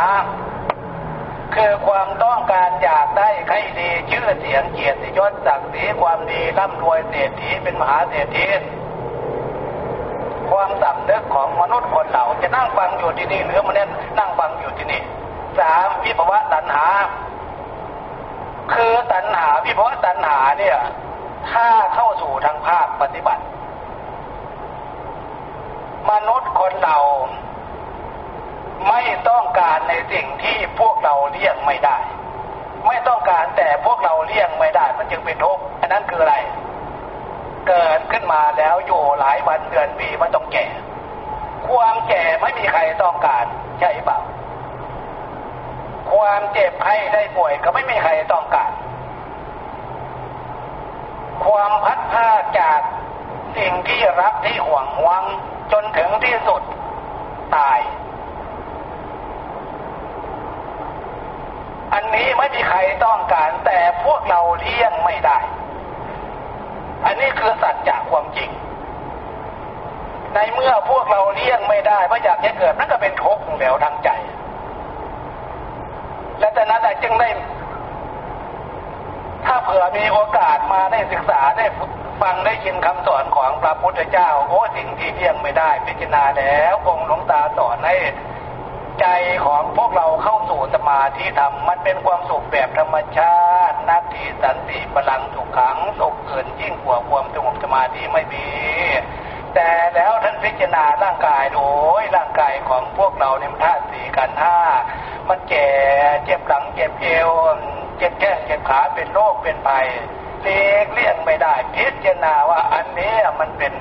[1.54, 8.44] คือความต้องการอยากได้ใครดีชื่อเสียงเกียรติยศศักดิ์ศรีความดีร่ำรวยเศรษฐีเป็นมหาเศรษฐี
[10.50, 15.02] ความสำนึกของมนุษย์คนเราจะนั่งฟังอยู่ที่นี่หรือมันเน้นนั่งฟังอยู่ที่นี่
[15.58, 16.86] สามวิภาวะตัณหา
[18.72, 20.78] คือตัณหาวิภาวะตัณหาเนี่ย
[21.52, 23.42] ถ้าเข้าสู่ทางภาคปฏิบัติ
[26.10, 26.98] มนุษย์ คนเรา
[28.88, 31.98] ไม่ต้องการในสิ่งที่พวกเราเลี่ยงไม่ได้
[32.86, 36.36] ไม่ต้องการแต่พวกเราเลี่ยงไม่ได้ มันจึงเป็นทุกข์อันนั้นคืออะไร
[37.68, 40.66] เกิดขึ้นมาแล้วอยู่หลายวันเดือนปีมันต้องแก่
[41.68, 43.44] ความแก่ไม่มีใครต้องการ
[43.80, 44.18] ใช่เปล่า
[46.12, 48.70] ความเจ็บไข้ได้ป่วยก็ไม่มีใครต้องการ
[51.44, 52.80] ความพัดพาจาก
[53.56, 55.22] สิ่งที่รักที่หวงหวง
[55.72, 56.62] จนถึงที่สุด
[57.56, 57.78] ตาย
[61.94, 65.38] อันนี้ไม่มีใครต้องการแต่พวกเราเลี่ยงไม่ได้
[67.06, 68.50] อันนี้คือสัจจะความจริง
[70.34, 74.10] ในเมื่อพวกเราเลี่ยงไม่ได้ไม่อยากจะเกิดนั่นก็เป็นทุกข์แล้วทางใจ
[76.38, 77.28] และแต่นั้นจึงได้
[79.46, 81.66] ถ้าเผื่อมีโอกาสมาได้ศึกษาได้
[82.22, 87.96] ฟังได้ยินคำสอนของพระพุทธเจ้า โอ้สิ่งที่เลี่ยงไม่ได้พิจารณาแล้วองค์หลวงตาสอนให้
[89.00, 89.06] ใจ
[89.46, 93.38] ของพวกเราเข้าสู่สมาธิธรรมมันเป็นความสุขแบบธรรมชา
[93.70, 98.46] ตินัตถิสันติพลังสุขขังสุขเกินยิ่งกว่าความสงบสมาธิไม่มี
[99.54, 101.60] แต่แล้วท่านพิจารณาร่างกายโด
[102.00, 104.58] ยร่างกายของพวกเราเนี่ยธาตุสี่กันห้า
[105.28, 105.68] มันแก่
[106.24, 107.30] เจ็บหลังเจ็บเอว
[107.98, 109.88] เจ็บแข้งเจ็บขาเป็นโรคเป็นภัย
[110.42, 113.74] เลีกเลี่ยงไม่ได้ พิจารณาว่าอันนี้มันเป็น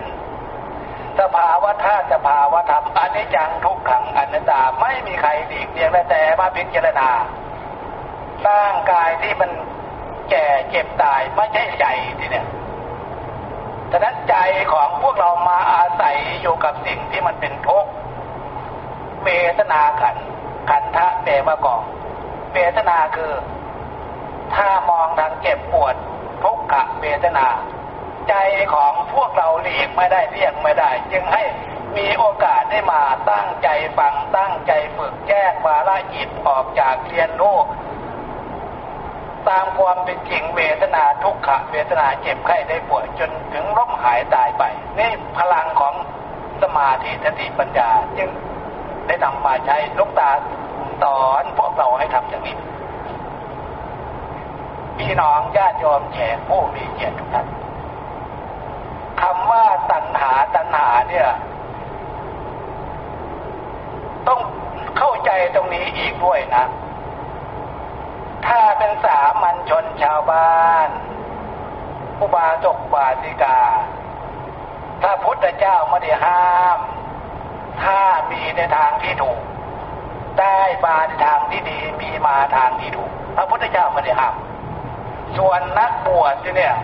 [1.19, 7.09] สภาวะธาตุสภาวะธรรมอันนี้จังทุกขังอนัตตาไม่มีใครหลีกเลี่ยงได้แต่มาพิจารณา
[8.47, 9.51] ร่างกายที่มัน
[10.29, 11.85] แก่เจ็บตายไม่ใช่ใจ
[12.19, 12.47] ทีเนี่ย
[13.91, 14.35] ฉะนั้นใจ
[14.71, 17.91] ของพวกเรามาอาศัยอยู่กับสิ่งที่มันเป็นทุกข์
[19.23, 20.17] เวทนาขัน
[20.69, 21.83] ขันทะแปลว่ากอง
[22.53, 23.33] เวทนาคือ
[24.55, 25.95] ถ้ามองทางเจ็บปวด
[26.43, 27.47] ทุกขเวทนา
[28.29, 28.35] ใจ
[28.73, 31.43] ของพวกเราหลีกไม่ได้เลี่ยงไม่ได้ จึงให้
[31.97, 37.57] มีโอกาสได้มาตั้งใจฟังตั้งใจฝึกแก้วาระจิตออกจากเรียนรู้
[39.49, 44.63] ตามความเป็นจริงเวทนาทุกขเวทนาเจ็บไข้ได้ป่วยจนถึงล้มหายตายไป
[44.99, 45.93] นี่พลังของ
[46.61, 48.29] สมาธิสติปัญญา จึง
[49.07, 50.29] ได้นำมาใช้ลูกตา
[51.01, 52.55] สอนพวกเราให้ทำอย่างนี้
[54.99, 57.47] พี่น้องญาติโยมแขกผู้มีเกียรติทุกท่าน
[59.21, 61.29] คำว่าตัณหาตัณหาเนี่ย
[64.27, 64.39] ต้อง
[64.97, 66.65] เข้าใจตรงนี้อีกด้วยนะ
[68.47, 70.89] ถ้าเป็นสามัญชนชาวบ้าน
[72.21, 73.59] อุบาสกบาสิกา
[75.01, 76.79] ถ้าพุทธเจ้าไม่ได้ห้าม
[77.83, 77.99] ถ้า
[78.31, 79.39] มีในทางที่ถูก
[80.39, 84.35] ได้มาในทางที่ดีมีมาทางที่ถูกพระพุทธเจ้าไม่ได้ห้าม
[85.37, 86.75] ส่วนนักบวชที่เนี่ย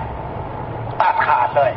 [1.02, 1.72] ตัดขาดเลย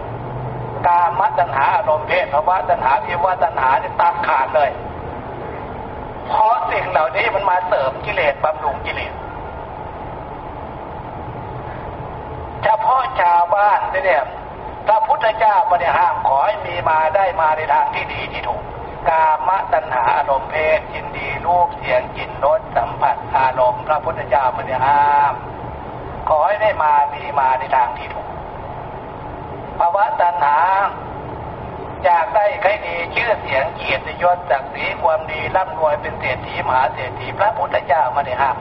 [0.87, 4.71] กามตัณหาอารมณ์เพศภาวะตัณหาวิวัตัณหาเนี่ยตัดขาดเลย
[6.27, 9.13] เพราะสิ่งเหล่านี้มันมาเสริมกิเลสบำรุงกิเลส
[12.63, 14.23] เฉพาะชาวบ้านที่เนี่ย
[14.87, 18.63] พระพุทธเจ้าไม่ได้ห้ามขอให้มีมาได้มาในทางที่ดีที่ถูก
[19.09, 25.35] กามตัณหาอารมณ์เพศยินดีรูปเสียงกลิ่นรสสัมผัสอารมณ์ พระพุทธเจ้าไม่ได้ห้าม
[26.29, 28.29] ขอให้ได้มามีมาในทางที่ถูก
[29.79, 30.57] ภาวะตัณหา
[32.05, 38.57] อยากได้ใครดีชื่อเสียงเกียรติยศศักดิ์ศรีความดีร่ำรวยเป็นเศรษฐีมหาเศรษฐีพระพุทธเจ้าม่ได้ห้าม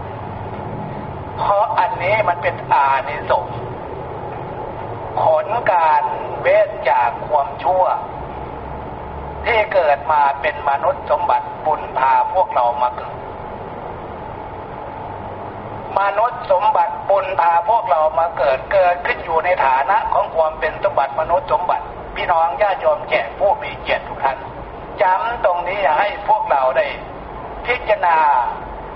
[1.40, 3.58] เพราะอันนี้มันเป็นอานิสงส์
[5.22, 6.04] ผลการ
[6.42, 7.84] เว้นจากความชั่ว
[9.46, 13.16] ที่เกิดมาเป็นมนุษย์สมบัติบุญพาพวกเรามาเกิด
[16.00, 24.38] มนุษย์สมบัติบุญพาพวกเรามาเกิดเกิดขึ้นอยู่ในฐานะของความเป็นสมบัติมนุษย์สมบัติ พี่น้องญาติโยมแก่ผู้มีเกียรติทุกท่าน
[25.02, 26.86] จำตรงนี้ให้พวกเราได้
[27.66, 28.18] พิจารณา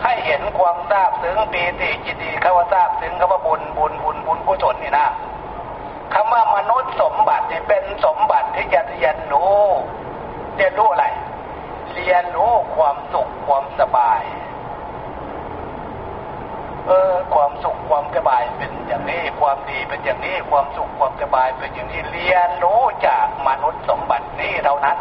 [0.04, 5.08] ให้เห็นความทราบถึงปีติจิตดีคำว่าทราบถึงคำว่าบุญบุญบุญบุญกุศลนี่นะ
[6.14, 9.62] คำว่ามนุษย์สมบัตินี่เป็นสมบัติที่จะเรียนรู้
[10.58, 11.06] เรียนรู้อะไร
[11.94, 14.22] เรียนรู้ความสุขความสบาย
[16.92, 24.98] ออความสุขความสบายเป็นอย่างนี้ความดีเป็นอย่างนี้ความสุขความสบายเป็นอย่างนี้เรียนรู้จากมนุษย์สมบัตินี้เท่านั้น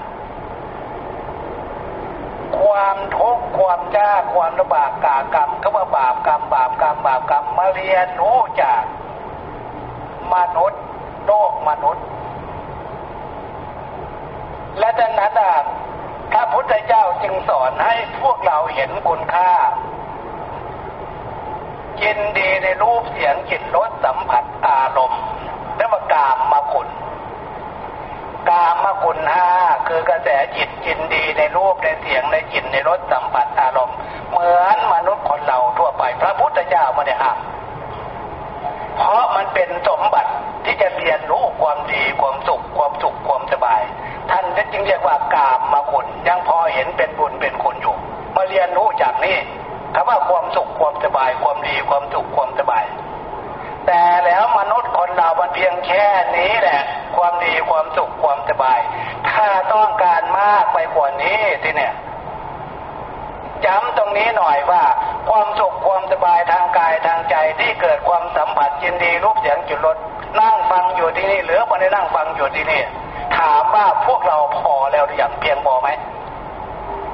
[2.58, 8.82] ความทุกข์ความยากความลำบากกากรรมเขาว่าบาปกรรมบาปกรรมบาปกรรมมาเรียนรู้จาก
[10.34, 10.82] มนุษย์
[11.26, 12.04] โลกมนุษย์
[14.78, 15.32] และดังนั้น
[16.32, 19.50] พระพุทธเจ้าจึงสอนให้พวกเราเห็นคุณค่า
[22.02, 25.22] ยินดีในรูปเสียงกลิ่นรสสัมผัสอารมณ์
[25.76, 26.88] และว่ากามมาคุณ
[28.50, 29.50] กามมาคุณห้า
[29.88, 33.96] คือกระแสจิตยินดีในรูปในเสียงในกลิ่นในรสสัมผัสอารมณ์
[34.30, 37.38] เหมือนมนุษย์คนเราทั่วไป พระพุทธเจ้าไม่ได้ห้าม
[38.96, 40.30] เพราะมันเป็นสมบัติ
[40.64, 43.80] ที่จะเรียนรู้ความดีความสุขความสุขความสบาย
[44.30, 47.96] ท่านจึงเรียกว่ากามมาคุณยังพอเห็นเป็นบุญเป็นคุณอยู่
[48.36, 49.36] มาเรียนรู้จากนี้
[49.94, 52.84] คำว่าความสุขความสบายความดีความสุขความสบาย
[53.86, 56.04] แต่แล้วมนุษย์คนเรามันเพียงแค่
[56.36, 56.80] นี้แหละ
[57.16, 58.78] ความดีความสุขความสบาย
[59.30, 61.94] ถ้าต้องการมากไปกว่านี้ทีเนี่ย
[63.66, 64.82] จำตรงนี้หน่อยว่า
[65.28, 69.96] ความสุขความสบายทางกายทางใจที่เกิดความสัมผัสยินดีรูปเสียงจุดรส
[70.40, 72.82] นั่งฟังอยู่ที่นี่หรือไม่ได้นั่งฟังอยู่ที่นี่
[73.38, 75.88] ถามว่าพวกเราพอแล้วหรือยังเพียงพอไหม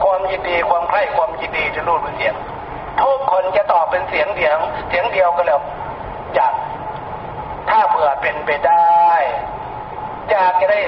[0.03, 2.35] ความยินดีความใคร่ความยินดีจะรู้เป็นเสียง
[3.31, 4.59] คนจะตอบเป็นเสียงเดียว
[4.89, 5.61] เสียงเดียวก็แล้ว
[6.35, 6.53] อยาก
[7.71, 9.09] ถ้าเผื่อเป็นไปได้
[10.31, 10.81] อยากจะได้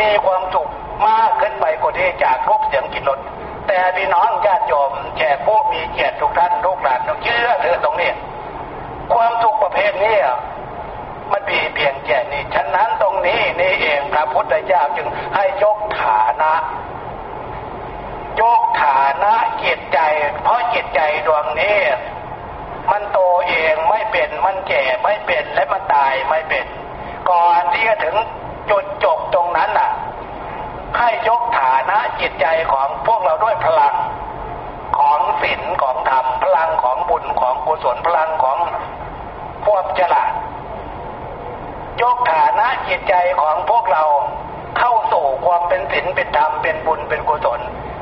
[0.00, 0.68] มีความสุข
[1.08, 3.18] มากขึ้นไปกว่านี้จากรูปเสียงกินรส
[3.66, 8.10] แต่พี่น้องญาติโยมแขกผู้มีเกียรติทุกท่านทุกหลานต้องเชื่อเถอะตรงนี้
[9.14, 10.16] ความสุขประเภทนี้
[11.32, 16.52] มันมีเพียงแค่นี้ฉะนั้นตรงนี้นี่เองพระพุทธเจ้าจึงให้ยกฐานะ
[19.22, 19.98] นะจิตใจ
[20.42, 21.78] เพราะจิตใจดวงนี้
[22.90, 23.18] มันโต
[23.48, 26.66] เองไม่เป็นมันแก่ไม่เป็นและมันตายไม่เป็น
[27.30, 28.16] ก่อนที่จะถึง
[28.70, 29.90] จุดจบตรงนั้นน่ะ
[30.98, 33.94] ให้ยกฐานะจิตใจของพวกเราด้วยพลัง
[34.98, 38.58] ของศีลของธรรมพลังของบุญของกุศลพลังของ
[39.64, 40.30] ความฉลาด
[42.02, 44.04] ยกฐานะจิตใจของพวกเรา
[44.78, 47.60] เข้าสู่ความเป็นศีลเป็นธรรมเป็นบุญเป็นกุศล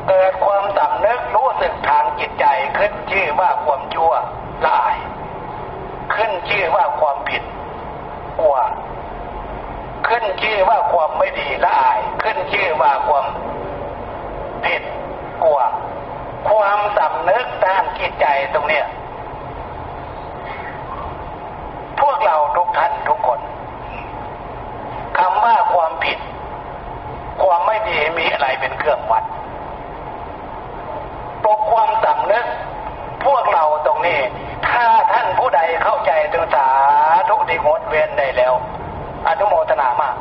[0.08, 2.46] เกิดความสำนึกรู้สึกทางจิตใจ
[2.78, 4.12] ขึ้นชื่อว่าความชั่ว
[4.64, 4.98] ละอาย
[6.14, 7.42] ขึ้นชื่อว่าความผิด
[8.40, 8.56] กลัว
[10.08, 13.26] ขึ้นชื่อว่าความไม่ดีละอาย ขึ้นชื่อว่าความ
[14.66, 14.82] ผิด
[15.42, 15.60] กลัว
[16.50, 18.86] ความสำนึกด้านจิตใจตรงเนี้ย
[22.00, 23.40] พวกเราทุกท่านทุกคน
[25.18, 26.18] คำว่าความผิด
[27.42, 29.24] ความไม่ดีมีอะไรเป็นเครื่องวัด
[31.56, 32.46] กความสำนึก
[33.24, 34.20] พวกเราตรงนี้
[34.68, 36.68] ถ้าท่านผู้ใดเข้าใจถึงสา
[37.28, 38.54] ทุกที่งดเว้นได้แล้ว
[39.28, 40.16] อนุโมทนามาก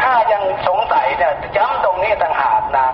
[0.00, 2.86] ถ้ายังสงสัยเนี่ยย้ำตรงนี้ต่างหากนะ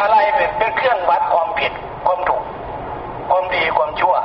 [0.00, 1.72] อะไรเป็นเป็นเครื่องวัดความผิด
[2.06, 2.44] ความถูก
[3.30, 4.16] ความดีความชั่ว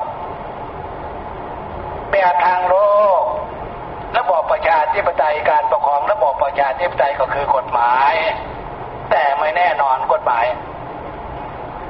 [2.12, 2.76] แบบทางโล
[3.22, 3.24] ก
[4.18, 8.14] ระบอบประชาธิปไตยการปกครองระบอบประชาธิปไตยก็คือกฎหมาย
[9.12, 10.46] แต่ไม่แน่นอนกฎหมาย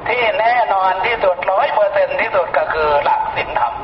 [0.08, 3.74] ที่แน่นอนที่สุดร้อยเปอร์เซ็นที่สุดก็คือหลักศีลธรรม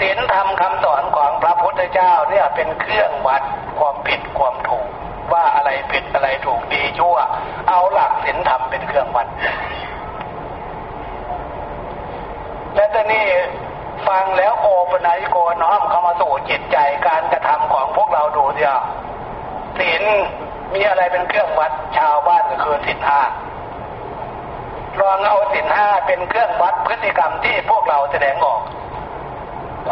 [0.00, 3.42] ศีลธรรมคำสอนของพระพุทธเจ้าเนี่ยเป็นเครื่องวัด
[3.78, 4.88] ความผิดความถูก
[5.32, 7.16] ว่าอะไรผิดอะไรถูกดีชั่ว
[7.68, 9.26] เอาหลักศีลธรรมเป็นเครื่องวัด
[12.74, 13.26] และตอนนี้
[14.08, 18.78] ฟังแล้วโอปนัยโกน้อมเข้ามาสู่จิตใจการกระทำของพวกเราดูเดียว
[19.78, 20.02] ศีล
[20.74, 23.20] มีอะไรเป็นเครื่องวัดชาวบ้านก็คือศีลห้า
[25.00, 28.62] ลองเอาศีลห้าเป็นเครื่องวัดพฤติกรรมที่พวกเราแสดงออก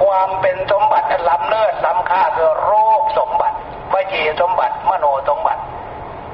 [0.00, 3.56] ความเป็นสมบัติล้ำเลิศล้ำค่าคือรูปสมบัติ
[3.92, 5.62] วิจีสมบัติมโนสมบัติ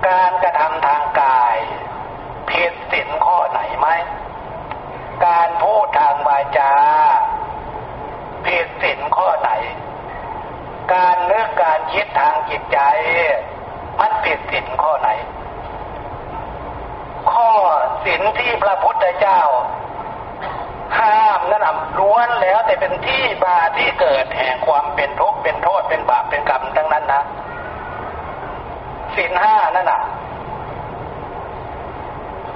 [0.08, 1.56] การกระทำทางกาย
[2.50, 3.88] ผิดศีลข้อไหนไหม
[5.26, 6.72] การพูดทางวาจา
[8.46, 9.50] ผิดศีลข้อไหน
[10.94, 12.78] การนึกการคิดทางจิตใจ
[14.00, 15.08] มันผิดศีลข้อไหน
[17.38, 17.52] ข้อ
[18.04, 19.40] ศีลที่พระพุทธเจ้า
[20.98, 27.22] ห้ามนั่นน่ะล้วนแล้วแต่เป็นที่บาที่เกิดแห่งความเป็นทุกข์เป็นโทษเป็นบาปเป็นกรรมทั้งนั้นนะ
[29.16, 30.00] ศีลห้านั่นน่ะ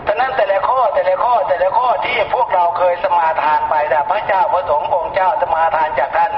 [0.06, 6.32] ฉะนั้นแต่ละข้อแต่ละข้อแต่ละข้อที่พวกเราเคยสมาทานไปแต่พระเจ้าพระสงฆ์องค์เจ้าสมาทานจากท่าน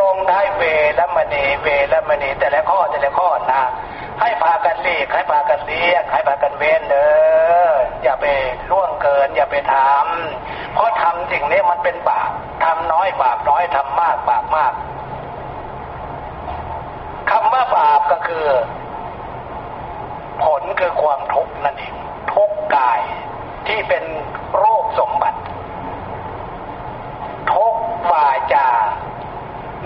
[0.00, 0.62] ลงได้เว
[0.98, 3.62] รมณีเวรมณีแต่ละข้อแต่ละข้อนะ
[4.20, 7.08] ให้พากันเลีกให้พากันเลียกให้พากันเว้นเด้
[7.68, 7.72] อ
[8.02, 8.24] อย่าไป
[8.70, 12.30] ล่วงเกิน อย่าไปทำเพราะทำสิ่งนี้มันเป็นบาป
[12.64, 14.72] ทำน้อยบาปน้อยทำมากบาปมาก
[17.30, 18.46] คำว่าบาปก็คือ
[20.44, 21.94] ผลคือความทุกข์นั่นเอง
[22.34, 23.00] ทุกกาย
[23.66, 24.04] ที่เป็น
[24.56, 25.40] โรคสมบัติ
[27.52, 27.74] ทุก
[28.10, 28.68] วาจา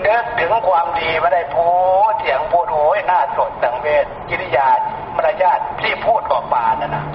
[0.03, 1.69] เนึกถึงความดีไม่ได้พู
[2.11, 4.67] ดเสียงพูดโอ้ยน่าสดสังเวชกิริยา
[5.15, 7.05] มารยาทที่พูดออกมานั่นนะ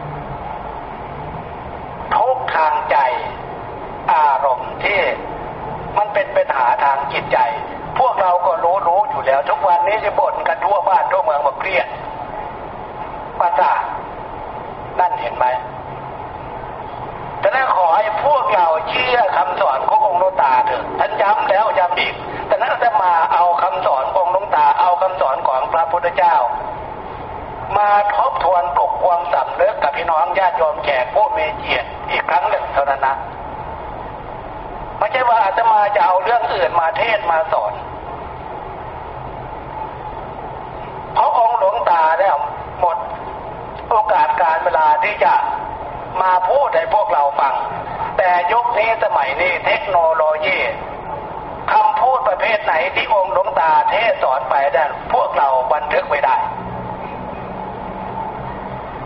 [2.15, 2.97] ทุกทางใจ
[4.13, 5.01] อารมณ์ที่
[5.99, 7.39] มันเป็นปัญหาทางจิตใจ
[7.99, 11.87] พวกเราก็รู้รู้อยู่แล้ว ทุกวันนี้จะบ่นกันทั่วบ้านทั่วเมืองว่าเครียด
[13.41, 13.83] ประสาท
[15.01, 15.47] นั่นเห็นไหม
[17.41, 22.15] แต่นั้นขอให้พวกเราเชื่อคำสอนขององค์หลตาเถอะท่านย้ำแล้วย้ำอีก
[22.47, 26.37] แต่นั้นจะมาเอาคำสอนองค์หลวงตาเอาคำสอนของพระพุทธเจ้า
[27.77, 33.17] มาทบทวนปลุกความสำนึกกับพี่น้องญาติโยมแขกผู้มีเกียรติอีกครั้งหนึ่งเท่านั้นนะ
[34.99, 37.73] ไม่ใช่ว่าอาตมาจะเอาเรื่องอื่นมาเทศมาสอน
[41.15, 42.37] เพราะองค์หลวงตาแล้ว
[42.81, 42.97] หมด
[43.91, 45.35] โอกาสการเวลาที่จะ
[46.23, 47.55] มาพูดให้พวกเราฟัง
[48.19, 50.59] แต่ยุคนี้สมัยนี้เทคโนโลยี
[52.33, 56.37] ประเภทไหนที่องค์หลวงตาเทศสอนไปได้พวกเราบันทึกไว้ได้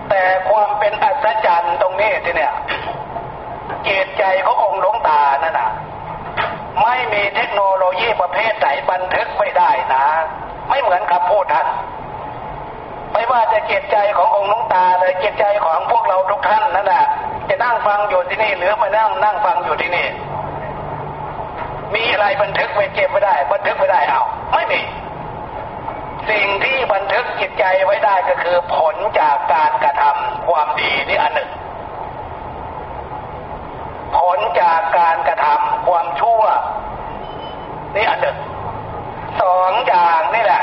[0.09, 2.53] แต่ความเป็นอัศจรรย์ตรงนี้ที่เนี่ย
[3.83, 5.71] เกียรติใจขององค์หลวงตานั่นน่ะ
[6.81, 10.05] ไม่มีเทคโนโลยีประเภทไหนบันทึกไม่ได้นะ
[10.69, 11.69] ไม่เหมือนคำพูดท่าน
[13.13, 17.05] ไม่ว่าจะเกียรติใจขององค์หลวงตาเลยจิตใจของพวกเราทุกท่านนั่นแหละ
[17.49, 20.07] จะนั่งฟังอยู่ที่นี่ หรือมานั่งนั่งฟังอยู่ที่นี่
[21.95, 24.23] มีอะไรบันทึกไว้เก็บไม่ได้ บันทึกไม่ได้เอา
[24.53, 24.81] ไม่มี
[26.31, 31.51] สิ่งที่บันทึกจิตใจไว้ได้ก็คือผลจากการกระทำความดีนี่อันหนึ่ง
[34.19, 36.43] ผลจากการกระทำความชั่ว
[37.95, 38.39] นี่อันหนึ่ง
[39.43, 40.63] สองอย่างนี่แหละ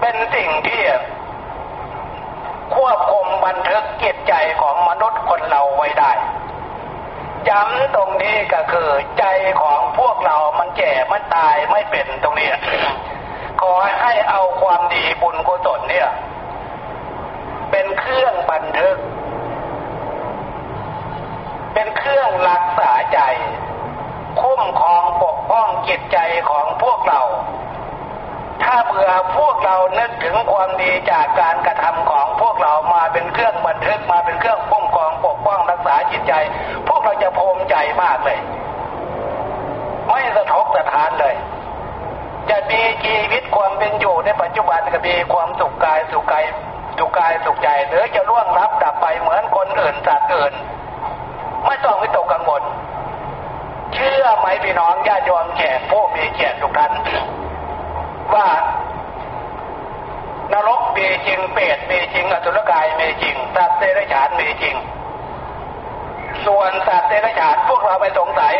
[0.00, 0.82] เป็นสิ่งที่
[2.76, 6.12] ควบคุมบันทึกจิตใจของมนุษย์คนเราไว้ได้
[7.48, 9.24] ย้ำตรงนี้ก็คือใจ
[9.60, 12.50] ของพวกเรามันแก่มันตายไม่เป็นตรงนี้
[13.60, 13.72] ขอ
[14.02, 16.08] ให้เอาความดีบุญกุศลเนี่ย
[17.70, 18.96] เป็นเครื่องบันทึก
[21.74, 23.20] เป็นเครื่องรักษาใจ
[24.40, 26.18] คุ้มครองปกป้องจิตใจ
[26.50, 27.20] ของพวกเรา
[28.62, 36.32] ถ้าเบื่อพวกเรานึกถึงความดีจากการกระทำของพวกเรามาเป็นเครื่องบันทึกมาเป็นเครื่องคุ้ม ครองปกป้องรักษาจิตใจ
[36.88, 38.38] พวกเราจะภูมิใจมากเลย
[40.08, 41.34] ไม่สะทกสะท้านเลย
[42.50, 46.44] จะมีชีวิตความเป็นอยู่ในปัจจุบันก็มีความสุขกายสุขกาย
[46.98, 50.54] สุขกายสุขใจหรือจะล่วงลับดับไปเหมือนคนอื่นสัตว์อื่น
[51.66, 52.62] ไม่ต้องวิตกกังวล
[53.94, 56.92] เชื่อไหมพี่น้องญาติโยมแขกผู้มีเกียรติทุกท่าน
[58.34, 58.46] ว่า
[60.52, 64.76] นรกมี จริงเปรตมีจริงอสุรกายมีจริงสัตว์เดรัจฉานมีจริง
[66.46, 68.54] ส่วนสัตว์เดรัจฉานพวกเราไปสงสัย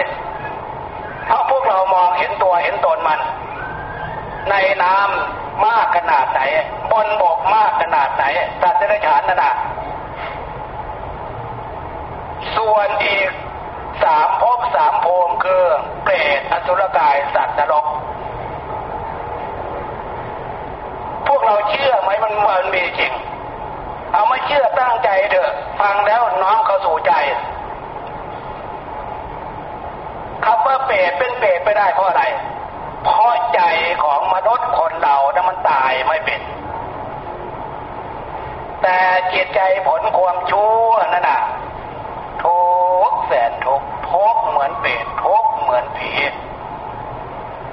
[1.26, 3.20] เพราะพวกเรามองเห็นตัวเห็นตนมัน
[4.50, 6.40] ในน้ำมากขนาดไหน
[6.92, 8.24] บนบกมากขนาดไหน
[8.62, 9.54] สัตว์เดรัจฉานนั่นนะ
[12.56, 13.30] ส่วนอีก
[14.02, 15.62] สามภพสามภูมิคือ
[16.04, 17.86] เปรตอสุรกายสัตว์นรก
[21.26, 23.12] พวก เราเชื่อไหมมันมันมีจริง
[24.12, 27.12] เอาไม่เชื่อตั้งใจเถอะ ฟังแล้วน้อมเข้าสู่ใจ
[30.44, 32.22] คำว่าเปรตเป็นเปรตไปได้เพราะอะไร
[33.04, 33.60] เพราะใจ
[34.04, 36.40] ของมนุษย์คนเรานะมันตายไม่เป็น
[38.82, 38.98] แต่
[39.32, 41.40] จิตใจผลความชั่วนั่นน่ะ
[42.42, 42.60] ทุ
[43.10, 46.12] กแสนทุกทุกเหมือนเปรตทุกเหมือนผี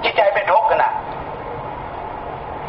[0.04, 0.94] จิตใจเป็นทุกข์กันนะ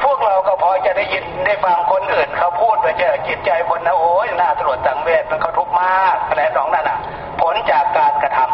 [0.03, 6.99] พวกเราก็พอ จะได้ยินได้ฟังคนอื่นเขาพูดไปเจอจิตใจคนนะโอ้ยน่าตรวจสังเวชมันเขาทุกข์มากอะไรสองนั่นน่ะ
[7.41, 8.51] ผลจากการกระทำ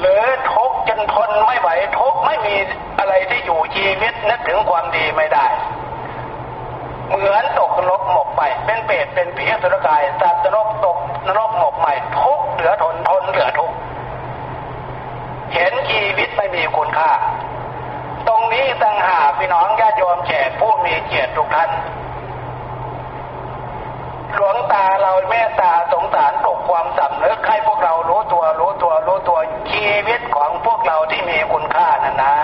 [0.00, 0.22] หรือ
[0.52, 1.68] ทุกข์จนทนไม่ไหว
[1.98, 2.54] ทุกข์ไม่มี
[2.98, 5.46] อะไรที่อยู่ชีวิตนึกถึงความดีไม่ได้
[7.08, 13.76] เหมือนตกนรกหมกไป เป็นเปรตเป็นผีสุรกายสัตว์นรกตกนรกหมกใหม่ทุกข์เหลือทนทนเหลือทุกข์
[15.54, 17.10] เห็นชีวิตไม่มีคุณค่า
[18.28, 21.70] ตรงนี้ต่างหากพี่น้องญาติโยมแขกผู้มี เกียรติทุกท่าน
[24.34, 29.38] หลวงตาเราเมตตาสงสารปลุกความสำนึกให้พวกเรารู้ตัวรู้ตัวรู้ตัว
[29.72, 32.34] ชีวิตของพวกเราที่มีคุณค่านะนะ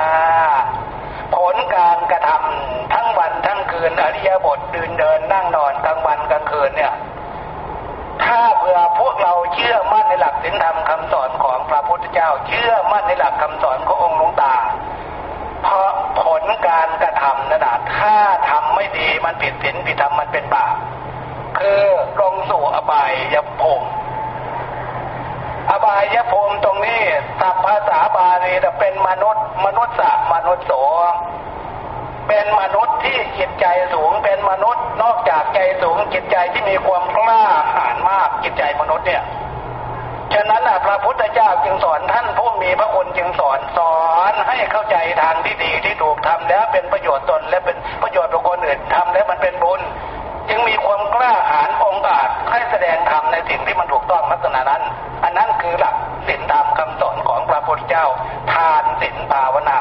[1.37, 6.95] ผลการกระทำทั้งวันทั้งคืนอริยบทดืนเดินนั่งนอนกลางวันกลางคืนเนี่ย
[8.25, 14.55] ถ้าเผื่อพวกเราเชื่อมั่นในหลักศีลธรรมคำสอนของพระพุทธเจ้า เชื่อมั่นในหลักคำสอนขององค์หลวงตา
[16.29, 18.15] ผลการกระทำนั่นนะถ้า
[18.51, 20.77] ทำไม่ดีมันผิดศีลผิดธรรมมันเป็นบาป
[21.59, 21.85] คือ
[22.21, 23.89] ลงสู่อบายยภูมิ
[25.71, 27.01] อบายภูมิตรงนี้
[27.41, 30.73] ศัพท์ภาษาบาลีจะเป็นมนุษย์ มนุษย์สะมนุษย์โส
[32.29, 37.43] เป็นมนุษย์ที่จิตใจสูง เป็นมนุษย์นอกจากใจสูงจิตใจที่มีความกล้า
[37.75, 39.23] หาญมากจิตใจมนุษย์เนี่ย
[40.35, 43.99] ฉะนั้นพระพุทธเจ้าจึงสอนท่านผู้มีพระคุณจึงสอนสอ
[44.31, 49.81] นให้เข้าใจทางที่ดีที่ถูกทำแล้วเป็นประโยชน์ตนและเป็นประโยชน์ต่อคนอื่นทำแล้วมันเป็นบุญ
[50.49, 54.83] จึงมีความกล้าหาญองอาจให้แสดงธรรมในสิ่งที่มันถูกต้องลักษณะนั้น
[55.25, 55.97] อันนั้นคือหลัก
[56.29, 58.07] ศีลธรรมคำสอนของพระพุทธเจ้า
[58.53, 59.79] ทานศีลภาวนา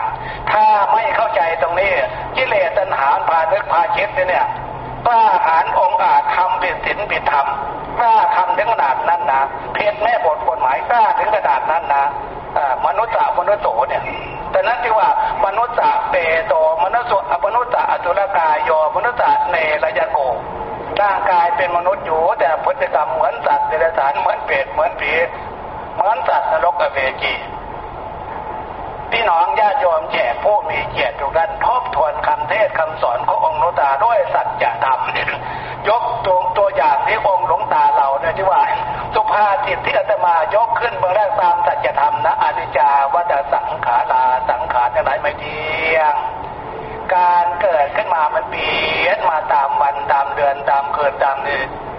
[0.51, 1.91] ถ้าไม่เข้าใจตรงนี้
[2.37, 4.45] กิเลสตัณหาพานึกพาคิดเนี่ย
[5.05, 7.47] กล้าหาญองอาจทำผิดศีลผิดธรรม
[7.99, 8.36] กล้าท
[9.37, 12.05] นาดนั้นนะเพศแม่บทกฎหมายกล้าถึงขนาดนั้นนะ
[12.85, 14.03] มนุษย์สมนุษย์โสเนี่ย
[14.51, 15.09] แต่นั้นที่ว่า
[15.45, 15.75] มนุษย์
[16.11, 16.15] เป
[16.47, 17.11] โตมนุษย์
[17.45, 19.19] มนุษย์อสุรกายโยมนุษย์
[19.49, 20.17] เนรยโก
[21.01, 25.13] ร่างกายเป็นมนุษย์อยู่ แต่พฤติกรรมเหมือนสัตว์เดรัจฉานเหมือนเปรตเหมือนผี
[25.95, 27.33] เหมือนสัตว์นรกอเวจี
[29.11, 35.01] พี่น้องญาติโยมแขกผู้มีเกียรติทุกท่านทบทวนคำเทศคำสอนขององค์หลวงตาด้วยสัจธรรม
[35.89, 38.61] ยกตัวตัวอย่างที่องค์หลวงตาเราเนี่ยที่ว่า
[39.15, 51.37] สุภาษิตที่อาตมายกขึ้นเบื้องแรกตามสัจธรรมนะอนิจจาวัฏสังขาราสังขารทั้งหลายไม่เที่ยงกการเกิดขึ้นมามันเปลี่ยนมาตามวันตามเดือนตามเกิดตาม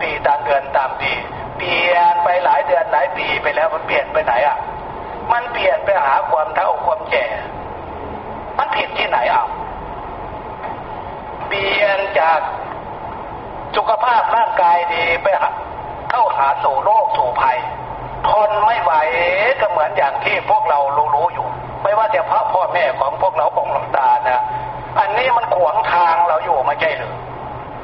[0.01, 1.11] ปีตามเดือนตามปี
[1.57, 4.59] เปลี่ยนไปหลายเดือนหลายปีไปแล้วมันเปลี่ยนไปไหนอะ
[5.33, 7.27] มันเปลี่ยนไปหาความเท่าความแก่
[8.59, 9.45] มันผิดที่ไหนอะ
[11.49, 12.41] เปลี่ยนจาก
[13.77, 15.27] สุขภาพร่างกายดีไป
[16.11, 17.59] เข้าหาสู่โรคสู่ภัย
[18.29, 18.93] ทนไม่ไหว
[19.61, 20.81] ก็เหมือนอย่างที่พวกเรา
[21.15, 21.49] รู้ๆอยู่
[21.83, 24.41] ไม่ว่าจะพระพ่อแม่ของพวกเราองหลวงตานะ
[24.99, 27.15] อันนี้มันขวางทางเราอยู่ไม่ใช่หรือ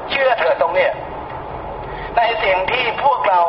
[0.09, 0.91] เชื่อเถอะตรงเนี้ย
[2.17, 3.41] ในสิ่งที่พวกเรา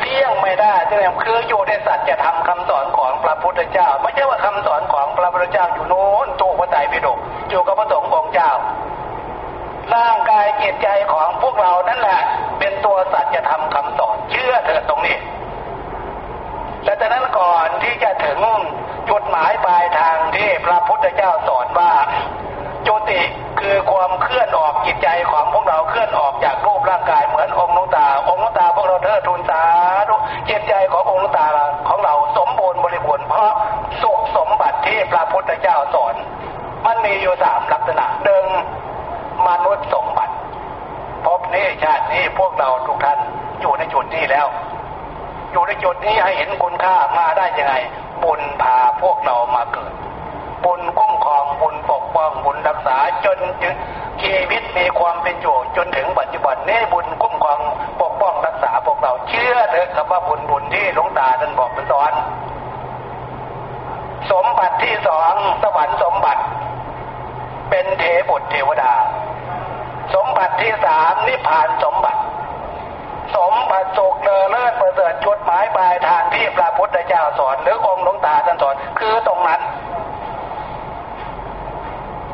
[0.00, 7.18] เลี่ยงไม่ได้ใช่ไหมคืออยู่ในสัจธรรมคำสอนของพระพุทธเจ้า ไม่ใช่ว่าคำสอนของพระพุทธเจ้าอยู่โน้นตู้พระไตรปิฎก
[7.50, 8.50] อยู่กับพระสงฆ์ของเจ้า
[9.94, 12.20] ร่างกายจิตใจของพวกเรานั่นแหละ
[12.58, 15.16] เป็นตัวสัจธรรมคำสอนเชื่อเถอะตรงนี้
[16.84, 18.38] และจากนั้นก่อนที่จะถึง
[19.10, 21.92] จุดหมายปลายทางที่พระพุทธเจ้าสอนว่า
[22.86, 23.20] จุติ
[23.60, 29.62] คือความเคลื่อนออกจิตใจของพวกเราเคลื่อนออกจากรูปร่างกายเหมือนองค์นุตา องค์นุตาพวกเราเทิดทูนสา
[30.08, 30.16] ธุ
[30.50, 31.46] จิตใจขององค์นุตา
[31.88, 33.52] ของเราสมบูรณ์บริบูรณ์เพราะ
[34.02, 36.14] สุขสมบัติที่พระพุทธเจ้าสอน
[36.86, 38.44] มันมีอยู่สามลักษณะหนึ่ง
[39.48, 40.34] มนุษย์สมบัติ
[41.26, 43.18] พบ นี้ชาตินี้พวกเราทุกท่าน
[43.60, 44.46] อยู่ในจุดนี้แล้ว
[45.52, 47.74] อยู่ในจุดนี้ให้เห็นคุณค่ามาได้ยังไง
[48.24, 49.92] บุญพาพวกเรามาเกิด
[50.64, 53.74] บุญคุ้มครองบุญปกป้องบุญรักษาจนถึง
[54.22, 57.60] ชีวิตมีความเป็นอยู่จนถึงปัจจุบันนี้บุญคุ้มครอง
[58.00, 62.12] ปกป้องรักษาพวกเราเชื่อเถอะครับว่าบุญบุญที่หลวงตาท่านบอกเป็นสอน
[64.30, 66.42] สมบัติที่สองสวรรค์สมบัติ
[67.70, 68.92] เป็นเทบุตรเทวดา
[70.14, 72.20] สมบัติที่สามนิพพานสมบัติ
[73.36, 79.60] สมบัติสุขเลอเลิศประเสริฐจุดหมายปลายทางที่พระพุทธเจ้าสอนหรือองค์หลวงตาท่านสอนคือตรงนั้น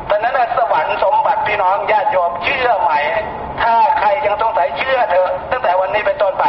[0.09, 2.91] ตอนนั้นสวรรค์สมบัติพี่น้องญาติโยมเชื่อไหม
[3.61, 6.45] ถ้าใครยังสงสัยเชื่อเถอะตั้งแต่วันนี้เป็นต้นไป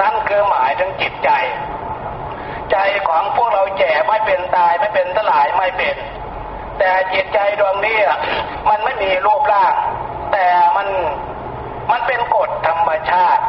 [0.00, 1.30] นั่นคือหมายถึงจิตใจ
[2.70, 2.76] ใจ
[3.08, 5.96] ของพวกเราแก่ไม่เป็นตายไม่เป็นสลายไม่เป็น
[6.78, 7.96] แต่จิตใจดวงนี้
[8.68, 9.74] มันไม่มีรูปร่าง
[10.32, 10.88] แต่มัน
[11.90, 13.42] มันเป็นกฎธรรม ชาติ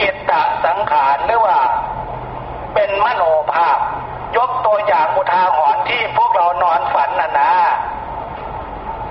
[0.00, 0.32] จิตต
[0.64, 1.58] สังขารหรือว่า
[2.74, 3.78] เป็นมโนภาพ
[4.36, 7.50] ยกตัวอย่างอุทาหรณ์ที่พวกเรานอนฝันน่ะนะ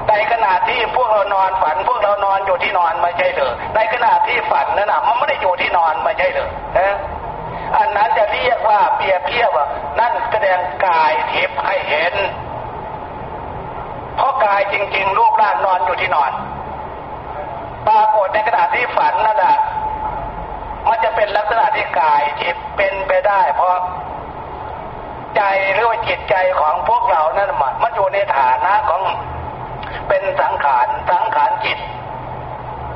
[0.08, 6.48] ในขณะที่พวกเรานอนฝัน พวกเรานอนอยู่ที่นอนไม่ใช่เหรอในขณะที่ฝันนั้นนะมันไม่ได้อยู่ที่นอนไม่ใช่เหรอ
[6.78, 6.96] นะ
[7.78, 9.68] อันนั้นจะเรียกว่าเปรียบเทียบว่า
[10.00, 12.14] นั่นแสดงกายทิพย์ให้เห็น
[14.18, 16.32] เพราะกายจริง ๆ รูปร่างนอนอยู่ที่นอน
[17.88, 19.58] ปรากฏในขณะที่ฝันนั่นแหละ
[20.90, 23.76] มันจะเป็นลักษณะที่กายทิพย์เป็นไปได้ เพราะ
[25.36, 25.42] ใจ
[25.74, 27.52] หรือว่าจิตใจของพวกเรานั่น
[27.84, 29.02] มันอยู่ในฐานะของ
[30.08, 31.80] เป็นสังขารสังขารจิต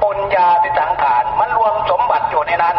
[0.02, 2.78] ปุญญาเป็นสังขารมันรวมสมบัติอยู่ในนั้น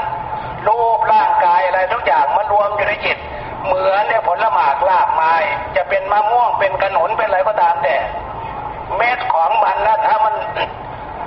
[0.69, 3.19] รูปร่างกายอะไรทุกอย่างมันรวมอยู่ในจิต
[3.65, 5.33] เหมือนเนี่ยผลหมากลากไม้
[5.77, 7.97] จะเป็นมะม่วงเป็นขนุนเป็นอะไรก็ตามแต่
[8.97, 10.35] เม็ดของมันนะถ้ามัน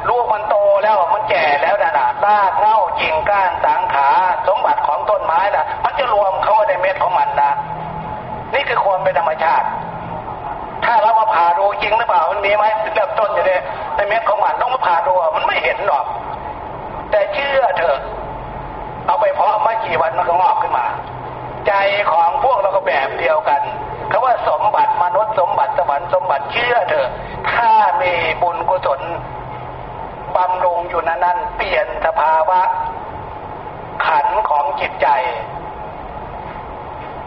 [0.10, 4.10] ลูกมันโตแล้วมันแก่แล้วนะนะรากเง้าจิงก้านสังขา
[4.48, 7.52] สมบัติของต้นไม้นะมันจะรวมเข้าในเม็ดของมันนะ
[8.54, 9.68] นี่คือความเป็นธรรมชาติ
[10.86, 13.52] ถ้าเรามาผ่าดูจริงหรือเปล่ามันมีไหมเริ่มต้นอยู่ใน
[13.96, 16.06] ในเม็ดของมันต้องมาผ่าดูมันไม่เห็นหรอก
[17.12, 17.98] แต่เชื่อเถอะ
[19.08, 20.86] เอาไปเพาะไม่กี่วันมันก็งอกขึ้นมา
[21.68, 21.74] ใจ
[22.12, 23.62] ของพวกเราก็แบบเดียวกัน
[24.12, 27.08] คาว่าสมบัติมนุษย์สมบัติสวรรค์สมบัติเชื่อเถอะ
[27.52, 29.02] ถ้ามีบุญกุศล
[30.36, 32.62] บำรุงอยู่นั้นนั้นเปลี่ยนสภาวะ
[34.08, 35.08] ขันของจิตใจ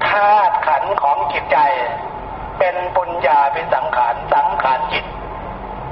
[0.07, 1.59] ธาตุขันของจิตใจ
[2.59, 5.05] เป็นปุญญาเป็นสังขารสังขารจิต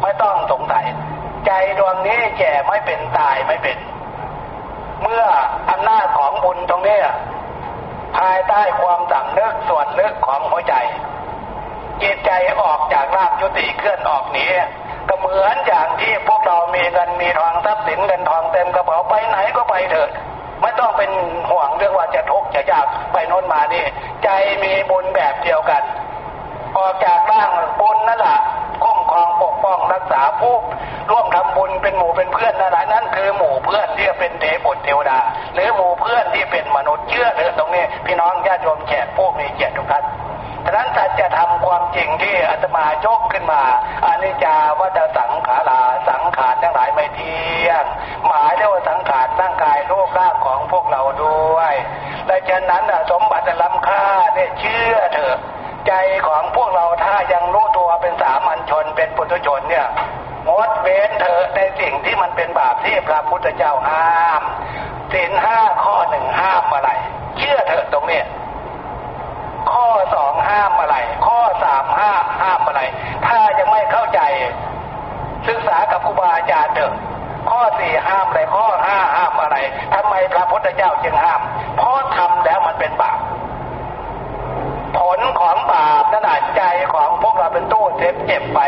[0.03, 0.87] ไม่ต้องสงสัย
[1.47, 3.79] ใจดวงนี้แก่ไม่เป็นตายไม่เป็น
[5.03, 5.25] เมื่อ
[5.71, 6.99] อำนาจของบุญตรงนี้
[8.19, 10.75] ภายใต้ความสั่งนึกส่วนลึกของหัวใจ
[12.03, 14.47] จิตใจออกจากรากยุติเคลื่อนออกหนี
[15.09, 20.11] ก็เหมือนอย่างที่พวกเรามีเงินมีทองทรัพย์สินเงินทองเต็มกระเป๋าไปไหนก็ไปเถิด
[20.61, 21.11] ไม่ต้องเป็น
[21.51, 23.85] ห่วงเรื่องว่าจะทุกข์จะยากไปโน้นมานี่
[24.23, 24.29] ใจ
[24.63, 25.83] มีบุญแบบเดียวกัน
[26.79, 27.51] ออกจากร่าง
[27.81, 28.39] บุญนั่นแหละ
[28.83, 30.57] คุ้มครองปกป้องรักษาผู้
[31.11, 35.19] ร่วมทำบุญเป็นหมู่เป็นเพื่อนนั่นแหละนั่นคือหมู่เพื่อนที่เป็นเทพเทวดา
[35.55, 40.05] หรือหมู่เพื่อนที่เป็นมนุษย์เชื่อเถอะตรงนี้ พี่น้องญาติโยมแขกผู้มีเกียรติทุกท่าน
[40.67, 43.63] ฉะนั้นสัจธรรมความจริงที่อาตมายกขึ้นมา
[44.07, 47.85] อนิจจาวัฏสังขาราสังขารทั้งหลายไม่เที่ยง
[48.27, 51.75] หมายเรียกว่าสังขารร่างกายรูปร่างของพวกเราด้วย
[52.29, 54.05] ดังนั้นสมบัติล้ำค่า
[54.35, 55.37] เนี่ยเชื่อเถอะ
[55.87, 55.93] ใจ
[56.27, 59.87] ของพวกเราถ้ายังรู้ตัวเป็นสามัญชนเป็นปุถุชนเนี่ย
[60.49, 64.43] งดเว้นเถอะในสิ่งที่มันเป็นบาปที่พระพุทธเจ้าห้าม
[65.13, 66.91] ศีลห้าข้อหนึ่งห้ามอะไร
[67.39, 68.21] เชื่อเถอะตรงนี้
[69.73, 70.97] ข้อสองห้ามอะไร
[71.27, 72.13] ข้อสามห้า
[72.43, 72.89] ห้าม อะไร
[73.27, 74.21] ถ้ายังไม่เข้าใจ
[75.49, 76.93] ศึกษากับครูบาอาจารย์เถอะ
[77.51, 79.57] ข้อสี่ห้ามอะไรข้อห้าห้ามอะไร
[79.95, 81.41] ทำไมพระพุทธเจ้าจึงห้าม
[81.77, 83.19] เพราะทำแล้วมันเป็นบาป
[84.99, 86.63] ผลของบาปนั่นใจ
[86.95, 88.61] ของพวกเราเป็นตู้เจ็บเจ็บไป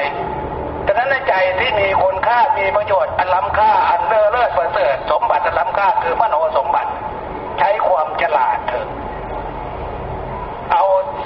[0.87, 6.91] ดังนั้นในใจที่มีคุณค่ามีประโยชน์อันล้ำค่าอันเลิศเลิศประเสริฐสมบัติอันล้ำค่าคือมโนสมบัติ
[7.59, 8.87] ใช้ความฉลาดเถอะ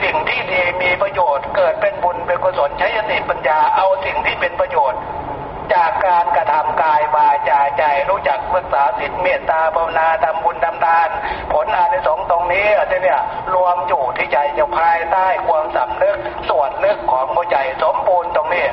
[0.02, 5.00] สิ่งที่ดีมีประโยชน์ เกิดเป็นบุญเป็นกุศลใช้สติปัญญาเอาสิ่งที่เป็นประโยชน์
[5.74, 11.08] จากการกระทำกายวาจาใจรู้จักรักษาศีลเมตตาภาวนาทำบุญทำทาน
[11.52, 13.20] ผลอานิสงส์ตรงนี้ที่เนี่ย
[13.54, 16.16] รวมอยู่ที่ใจจะภายใต้ความสำนึก
[16.48, 18.66] ส่วนลึกของหัวใจสมบูรณ์ตรงนี้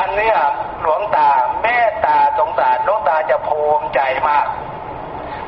[0.00, 0.36] อันเนี้ย
[0.80, 1.30] หลวงตา
[1.62, 4.46] เมตตาสงสารหลวงตาจะภูมิใจมาก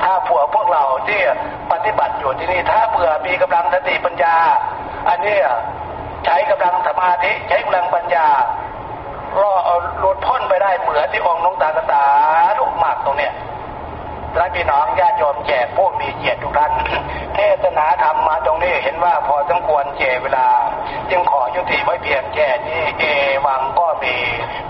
[0.02, 1.20] ถ้าผัวพวกเราที่
[1.84, 4.36] ฏิบัติอยู่ที่นี่ถ้าเผื่อมีกำลังสติปัญญา
[5.08, 5.36] อันนี้
[6.24, 8.26] ใช้กำลังสมาธิใช้กำลังปัญญา
[9.40, 12.04] รอเอาหลุดพ้นไปได้เหมือนที่องค์หลวงตาตา
[12.58, 13.32] ลูกมากตรงเนี้ย
[14.34, 16.72] ท่านพี่น้องญาติโยมแจกผู้มีเกียรติทุกท่าน
[17.34, 20.48] เทศนาธรรมมาตรงนี้เห็นว่าพอสมควรเจเวลา
[21.10, 23.04] จึงขอยุติไว้เพียงแค่นี้เอ
[23.46, 24.16] วังก็มี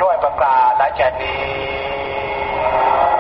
[0.03, 3.16] ด้วยประกาศและจะนี้